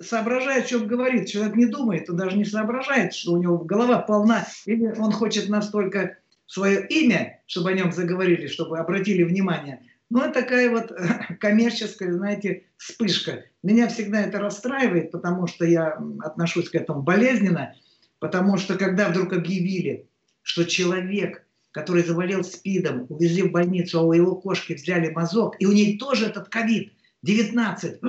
Соображает, 0.00 0.64
о 0.64 0.68
чем 0.68 0.86
говорит. 0.86 1.28
Человек 1.28 1.56
не 1.56 1.66
думает, 1.66 2.08
он 2.08 2.16
даже 2.16 2.36
не 2.36 2.44
соображает, 2.44 3.14
что 3.14 3.32
у 3.32 3.42
него 3.42 3.58
голова 3.58 3.98
полна. 3.98 4.46
Или 4.66 4.86
он 4.98 5.12
хочет 5.12 5.48
настолько 5.48 6.18
свое 6.46 6.86
имя, 6.86 7.42
чтобы 7.46 7.70
о 7.70 7.74
нем 7.74 7.92
заговорили, 7.92 8.46
чтобы 8.46 8.78
обратили 8.78 9.22
внимание. 9.22 9.82
Ну, 10.10 10.20
это 10.20 10.40
такая 10.40 10.70
вот 10.70 10.92
коммерческая, 11.40 12.12
знаете, 12.12 12.64
вспышка. 12.76 13.44
Меня 13.62 13.88
всегда 13.88 14.22
это 14.22 14.38
расстраивает, 14.38 15.10
потому 15.10 15.46
что 15.46 15.66
я 15.66 15.98
отношусь 16.20 16.70
к 16.70 16.74
этому 16.74 17.02
болезненно, 17.02 17.74
потому 18.18 18.56
что 18.56 18.76
когда 18.76 19.08
вдруг 19.08 19.34
объявили, 19.34 20.08
что 20.42 20.64
человек, 20.64 21.46
который 21.72 22.02
заболел 22.02 22.42
СПИДом, 22.42 23.06
увезли 23.10 23.42
в 23.42 23.52
больницу, 23.52 23.98
а 23.98 24.02
у 24.02 24.12
его 24.14 24.36
кошки 24.36 24.72
взяли 24.72 25.10
мазок, 25.10 25.56
и 25.58 25.66
у 25.66 25.72
ней 25.72 25.98
тоже 25.98 26.26
этот 26.26 26.48
ковид, 26.48 26.94
19, 27.22 28.00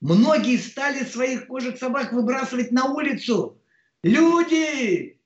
многие 0.00 0.56
стали 0.56 1.04
своих 1.04 1.46
кошек 1.46 1.78
собак 1.78 2.12
выбрасывать 2.12 2.72
на 2.72 2.86
улицу. 2.86 3.60
Люди, 4.02 5.18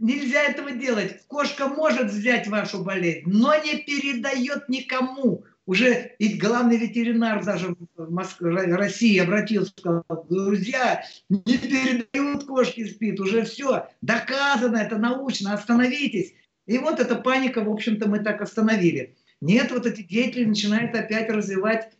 Нельзя 0.00 0.42
этого 0.42 0.72
делать. 0.72 1.24
Кошка 1.28 1.68
может 1.68 2.10
взять 2.10 2.48
вашу 2.48 2.82
болезнь, 2.82 3.22
но 3.26 3.54
не 3.62 3.76
передает 3.76 4.68
никому. 4.68 5.44
Уже 5.66 6.16
и 6.18 6.36
главный 6.36 6.78
ветеринар 6.78 7.44
даже 7.44 7.76
в 7.96 8.10
Москве, 8.10 8.50
России 8.74 9.18
обратился, 9.18 9.70
сказал, 9.76 10.26
друзья, 10.28 11.04
не 11.28 11.58
передают 11.58 12.44
кошки 12.44 12.88
спит, 12.88 13.20
уже 13.20 13.44
все, 13.44 13.86
доказано, 14.00 14.78
это 14.78 14.96
научно, 14.96 15.52
остановитесь. 15.52 16.32
И 16.66 16.78
вот 16.78 16.98
эта 16.98 17.16
паника, 17.16 17.62
в 17.62 17.70
общем-то, 17.70 18.08
мы 18.08 18.20
так 18.20 18.40
остановили. 18.40 19.14
Нет, 19.40 19.70
вот 19.70 19.86
эти 19.86 20.02
деятели 20.02 20.46
начинают 20.46 20.94
опять 20.94 21.30
развивать, 21.30 21.90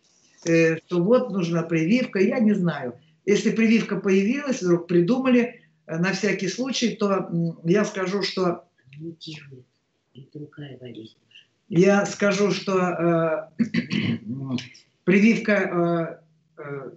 что 0.42 1.03
вот 1.03 1.31
нужна 1.31 1.62
прививка, 1.62 2.18
я 2.18 2.38
не 2.38 2.53
знаю. 2.53 2.94
Если 3.24 3.51
прививка 3.51 3.96
появилась, 3.96 4.62
вдруг 4.62 4.87
придумали, 4.87 5.62
на 5.87 6.12
всякий 6.12 6.48
случай, 6.48 6.96
то 6.96 7.31
я 7.64 7.85
скажу, 7.85 8.22
что... 8.22 8.64
Я 11.68 12.07
скажу, 12.07 12.51
что 12.51 13.51
э, 13.59 13.64
прививка 15.05 16.20
э, 16.59 16.62
э, 16.62 16.90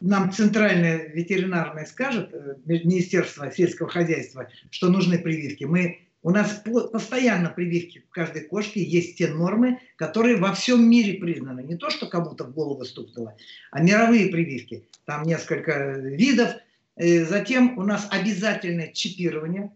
нам 0.00 0.32
центральное 0.32 1.08
ветеринарное 1.08 1.84
скажет, 1.84 2.30
э, 2.32 2.56
Министерство 2.64 3.50
сельского 3.50 3.88
хозяйства, 3.88 4.48
что 4.70 4.88
нужны 4.88 5.18
прививки. 5.18 5.64
Мы, 5.64 6.03
у 6.24 6.30
нас 6.30 6.60
по, 6.64 6.88
постоянно 6.88 7.50
прививки 7.50 8.02
в 8.08 8.10
каждой 8.10 8.42
кошке, 8.42 8.82
есть 8.82 9.16
те 9.16 9.28
нормы, 9.28 9.78
которые 9.94 10.36
во 10.36 10.52
всем 10.52 10.90
мире 10.90 11.14
признаны. 11.20 11.60
Не 11.60 11.76
то, 11.76 11.90
что 11.90 12.06
кому-то 12.06 12.42
в 12.42 12.52
голову 12.52 12.84
стукнуло, 12.84 13.36
а 13.70 13.80
мировые 13.80 14.26
прививки. 14.26 14.82
Там 15.04 15.22
несколько 15.22 15.92
видов– 16.00 16.50
Э, 16.96 17.24
затем 17.24 17.78
у 17.78 17.82
нас 17.82 18.06
обязательное 18.10 18.92
чипирование. 18.92 19.72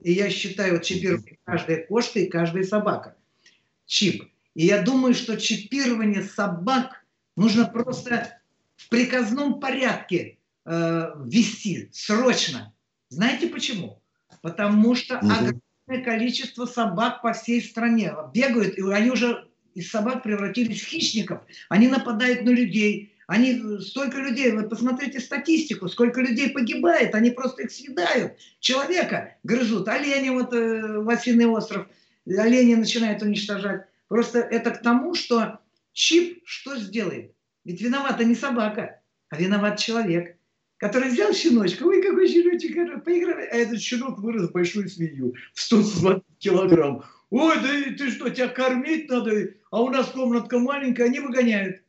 И 0.00 0.12
я 0.12 0.30
считаю, 0.30 0.80
чипирование 0.80 1.38
каждая 1.44 1.86
кошка 1.86 2.20
и 2.20 2.28
каждая 2.28 2.64
собака. 2.64 3.16
Чип. 3.86 4.30
И 4.54 4.66
я 4.66 4.82
думаю, 4.82 5.14
что 5.14 5.36
чипирование 5.36 6.22
собак 6.22 7.04
нужно 7.36 7.66
просто 7.66 8.38
в 8.76 8.88
приказном 8.88 9.60
порядке 9.60 10.38
э, 10.64 11.10
ввести 11.24 11.88
срочно. 11.92 12.72
Знаете 13.08 13.48
почему? 13.48 14.02
Потому 14.40 14.94
что 14.94 15.18
огромное 15.18 15.60
количество 15.98 16.66
собак 16.66 17.22
по 17.22 17.32
всей 17.32 17.62
стране 17.62 18.12
бегают, 18.32 18.78
и 18.78 18.82
они 18.82 19.10
уже 19.10 19.48
из 19.74 19.90
собак 19.90 20.22
превратились 20.22 20.80
в 20.80 20.86
хищников. 20.86 21.40
Они 21.68 21.88
нападают 21.88 22.42
на 22.42 22.50
людей, 22.50 23.12
они, 23.26 23.80
столько 23.80 24.18
людей, 24.18 24.50
вы 24.50 24.68
посмотрите 24.68 25.20
статистику, 25.20 25.88
сколько 25.88 26.20
людей 26.20 26.50
погибает, 26.50 27.14
они 27.14 27.30
просто 27.30 27.62
их 27.62 27.72
съедают. 27.72 28.34
Человека 28.60 29.36
грызут, 29.42 29.88
олени 29.88 30.30
вот 30.30 30.52
э, 30.52 30.98
в 30.98 31.08
Осиный 31.08 31.46
остров, 31.46 31.86
олени 32.26 32.74
начинают 32.74 33.22
уничтожать. 33.22 33.86
Просто 34.08 34.40
это 34.40 34.72
к 34.72 34.82
тому, 34.82 35.14
что 35.14 35.60
чип 35.92 36.42
что 36.44 36.76
сделает? 36.76 37.32
Ведь 37.64 37.80
виновата 37.80 38.24
не 38.24 38.34
собака, 38.34 39.00
а 39.30 39.36
виноват 39.36 39.78
человек, 39.78 40.36
который 40.82 41.10
взял 41.10 41.32
щеночка, 41.32 41.84
ой, 41.84 42.02
какой 42.02 42.26
щеночек, 42.26 43.04
поиграли, 43.04 43.46
а 43.46 43.54
этот 43.54 43.80
щенок 43.80 44.18
вырос 44.18 44.48
в 44.48 44.52
большую 44.52 44.88
свинью 44.88 45.32
в 45.54 45.60
120 45.60 46.24
килограмм. 46.40 47.04
ой, 47.30 47.54
да 47.62 47.96
ты 47.96 48.10
что, 48.10 48.28
тебя 48.30 48.48
кормить 48.48 49.08
надо, 49.08 49.50
а 49.70 49.80
у 49.80 49.90
нас 49.90 50.08
комнатка 50.08 50.58
маленькая, 50.58 51.04
они 51.04 51.20
выгоняют. 51.20 51.82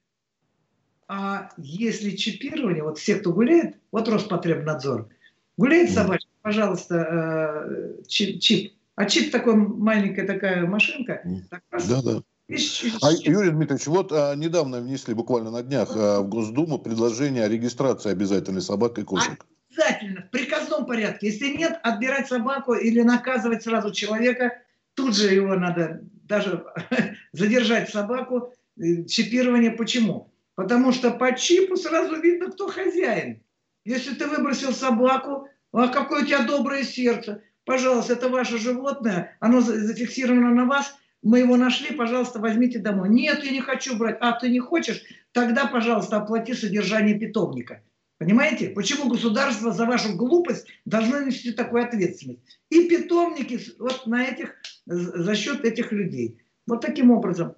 А 1.08 1.49
если 1.58 2.12
чипирование, 2.12 2.84
вот 2.84 2.99
все, 2.99 3.15
кто 3.15 3.34
гуляет, 3.34 3.77
вот 3.91 4.08
Роспотребнадзор, 4.08 5.10
гуляет 5.58 5.89
собачка, 5.89 6.29
пожалуйста, 6.43 6.95
э, 6.95 8.03
чип, 8.08 8.39
чип. 8.41 8.73
А 8.93 9.06
чип 9.06 9.32
такой 9.32 9.56
маленькая 9.56 10.27
такая 10.27 10.67
машинка. 10.67 11.23
Так 11.49 11.63
да, 11.89 12.01
да. 12.03 12.23
А, 12.49 13.12
Юрий 13.12 13.51
Дмитриевич, 13.51 13.88
вот 13.88 14.12
а, 14.12 14.36
недавно 14.36 14.82
внесли, 14.82 15.13
буквально 15.13 15.49
на 15.49 15.63
днях, 15.63 15.89
а, 15.95 16.21
в 16.21 16.27
Госдуму 16.27 16.77
предложение 16.77 17.45
о 17.45 17.49
регистрации 17.49 18.12
обязательной 18.12 18.62
собак 18.62 18.99
и 18.99 19.03
кошек. 19.03 19.45
Обязательно, 19.69 20.21
в 20.23 20.29
приказном 20.29 20.86
порядке. 20.86 21.27
Если 21.27 21.56
нет, 21.56 21.79
отбирать 21.84 22.27
собаку 22.27 22.73
или 22.73 23.01
наказывать 23.01 23.63
сразу 23.63 23.91
человека, 23.91 24.62
тут 24.93 25.15
же 25.15 25.34
его 25.34 25.56
надо 25.56 26.01
даже 26.27 26.65
задержать 27.32 27.89
собаку. 27.89 28.53
Э, 28.77 29.06
чипирование 29.06 29.71
почему? 29.71 30.34
Потому 30.56 30.91
что 30.91 31.12
по 31.12 31.36
чипу 31.36 31.77
сразу 31.77 32.19
видно, 32.19 32.51
кто 32.51 32.67
хозяин. 32.67 33.41
Если 33.86 34.13
ты 34.15 34.27
выбросил 34.27 34.73
собаку, 34.73 35.47
а 35.71 35.88
какое 35.88 36.23
у 36.23 36.25
тебя 36.25 36.43
доброе 36.43 36.84
сердце. 36.84 37.41
Пожалуйста, 37.65 38.13
это 38.13 38.27
ваше 38.29 38.58
животное, 38.58 39.38
оно 39.39 39.62
зафиксировано 39.62 40.53
на 40.53 40.65
вас, 40.65 40.93
мы 41.23 41.39
его 41.39 41.55
нашли, 41.55 41.95
пожалуйста, 41.95 42.39
возьмите 42.39 42.79
домой. 42.79 43.09
Нет, 43.09 43.43
я 43.43 43.51
не 43.51 43.62
хочу 43.62 43.97
брать. 43.97 44.17
А 44.19 44.33
ты 44.33 44.49
не 44.49 44.59
хочешь? 44.59 45.01
Тогда, 45.31 45.65
пожалуйста, 45.67 46.17
оплати 46.17 46.53
содержание 46.53 47.17
питомника. 47.17 47.81
Понимаете? 48.17 48.69
Почему 48.69 49.09
государство 49.09 49.71
за 49.71 49.86
вашу 49.86 50.15
глупость 50.15 50.67
должно 50.86 51.21
нести 51.21 51.51
такую 51.51 51.83
ответственность? 51.86 52.41
И 52.69 52.88
питомники 52.88 53.59
вот 53.79 54.05
на 54.05 54.25
этих, 54.25 54.53
за 54.86 55.36
счет 55.36 55.63
этих 55.65 55.91
людей. 55.91 56.41
Вот 56.67 56.81
таким 56.81 57.12
образом. 57.12 57.55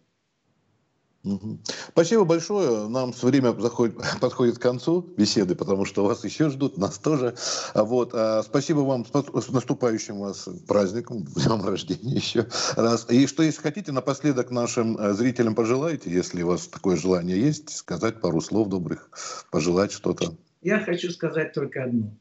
Спасибо 1.90 2.24
большое. 2.24 2.88
Нам 2.88 3.14
с 3.14 3.24
время 3.24 3.54
заходит, 3.60 3.96
подходит 4.22 4.58
к 4.58 4.62
концу 4.62 5.02
беседы, 5.02 5.56
потому 5.56 5.86
что 5.86 6.06
вас 6.06 6.24
еще 6.24 6.50
ждут, 6.50 6.78
нас 6.78 6.98
тоже. 6.98 7.36
Вот. 7.74 8.12
А, 8.14 8.44
спасибо 8.44 8.80
вам 8.80 9.06
с 9.06 9.50
наступающим 9.50 10.20
вас 10.20 10.48
праздником, 10.68 11.24
днем 11.36 11.66
рождения 11.66 12.16
еще 12.16 12.48
раз. 12.76 13.08
И 13.10 13.28
что, 13.28 13.44
если 13.44 13.62
хотите, 13.62 13.92
напоследок 13.92 14.52
нашим 14.52 14.98
э, 14.98 15.14
зрителям 15.14 15.56
пожелаете, 15.56 16.12
если 16.12 16.44
у 16.44 16.48
вас 16.48 16.68
такое 16.68 16.98
желание 16.98 17.40
есть, 17.40 17.76
сказать 17.76 18.22
пару 18.22 18.42
слов 18.42 18.70
добрых, 18.70 19.10
пожелать 19.52 19.92
что-то. 19.92 20.36
Я 20.62 20.80
хочу 20.80 21.12
сказать 21.12 21.54
только 21.54 21.84
одно. 21.84 22.16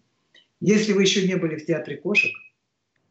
Если 0.60 0.92
вы 0.92 1.02
еще 1.02 1.26
не 1.26 1.36
были 1.36 1.56
в 1.56 1.66
театре 1.66 1.96
кошек 1.96 2.32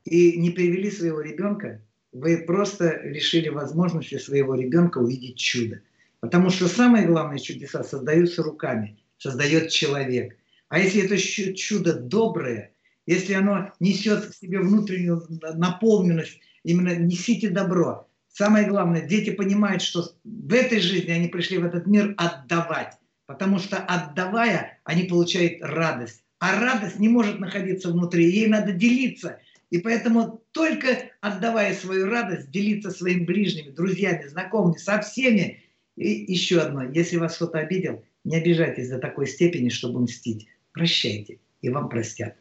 и 0.06 0.38
не 0.38 0.50
привели 0.50 0.90
своего 0.90 1.22
ребенка, 1.22 1.82
вы 2.14 2.38
просто 2.38 3.02
лишили 3.04 3.50
возможности 3.50 4.18
своего 4.18 4.56
ребенка 4.56 5.00
увидеть 5.00 5.38
чудо. 5.38 5.82
Потому 6.20 6.52
что 6.52 6.68
самые 6.68 7.08
главные 7.08 7.40
чудеса 7.40 7.84
создаются 7.84 8.44
руками, 8.44 8.98
создает 9.18 9.70
человек. 9.70 10.38
А 10.70 10.80
если 10.80 11.04
это 11.04 11.18
чудо 11.18 11.94
доброе, 11.94 12.72
если 13.06 13.34
оно 13.34 13.72
несет 13.80 14.24
в 14.26 14.40
себе 14.40 14.60
внутреннюю 14.60 15.26
наполненность, 15.56 16.40
именно 16.64 16.96
несите 16.96 17.50
добро. 17.50 18.08
Самое 18.32 18.68
главное, 18.68 19.02
дети 19.02 19.32
понимают, 19.32 19.82
что 19.82 20.06
в 20.24 20.54
этой 20.54 20.80
жизни 20.80 21.12
они 21.12 21.28
пришли 21.28 21.58
в 21.58 21.66
этот 21.66 21.86
мир 21.88 22.14
отдавать. 22.18 22.94
Потому 23.26 23.60
что 23.60 23.78
отдавая, 23.78 24.80
они 24.86 25.04
получают 25.04 25.62
радость. 25.62 26.24
А 26.40 26.60
радость 26.60 27.00
не 27.00 27.10
может 27.10 27.40
находиться 27.40 27.90
внутри, 27.90 28.30
ей 28.30 28.48
надо 28.48 28.72
делиться– 28.72 29.40
и 29.74 29.80
поэтому 29.80 30.44
только 30.52 31.10
отдавая 31.20 31.74
свою 31.74 32.06
радость, 32.06 32.52
делиться 32.52 32.92
своими 32.92 33.26
ближними, 33.26 33.72
друзьями, 33.72 34.28
знакомыми, 34.28 34.78
со 34.78 35.02
всеми. 35.02 35.64
И 35.96 36.32
еще 36.32 36.60
одно, 36.60 36.84
если 36.84 37.18
вас 37.18 37.38
кто-то 37.38 37.58
обидел, 37.58 38.04
не 38.24 38.36
обижайтесь 38.36 38.90
до 38.90 39.00
такой 39.00 39.26
степени, 39.26 39.70
чтобы 39.70 40.02
мстить. 40.02 40.48
Прощайте, 40.74 41.40
и 41.64 41.70
вам 41.70 41.90
простят. 41.90 42.36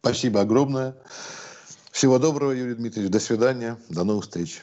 Спасибо 0.00 0.40
огромное. 0.40 0.96
Всего 1.92 2.18
доброго, 2.18 2.52
Юрий 2.52 2.74
Дмитриевич. 2.74 3.12
До 3.12 3.20
свидания. 3.20 3.76
До 3.90 4.04
новых 4.04 4.24
встреч. 4.24 4.62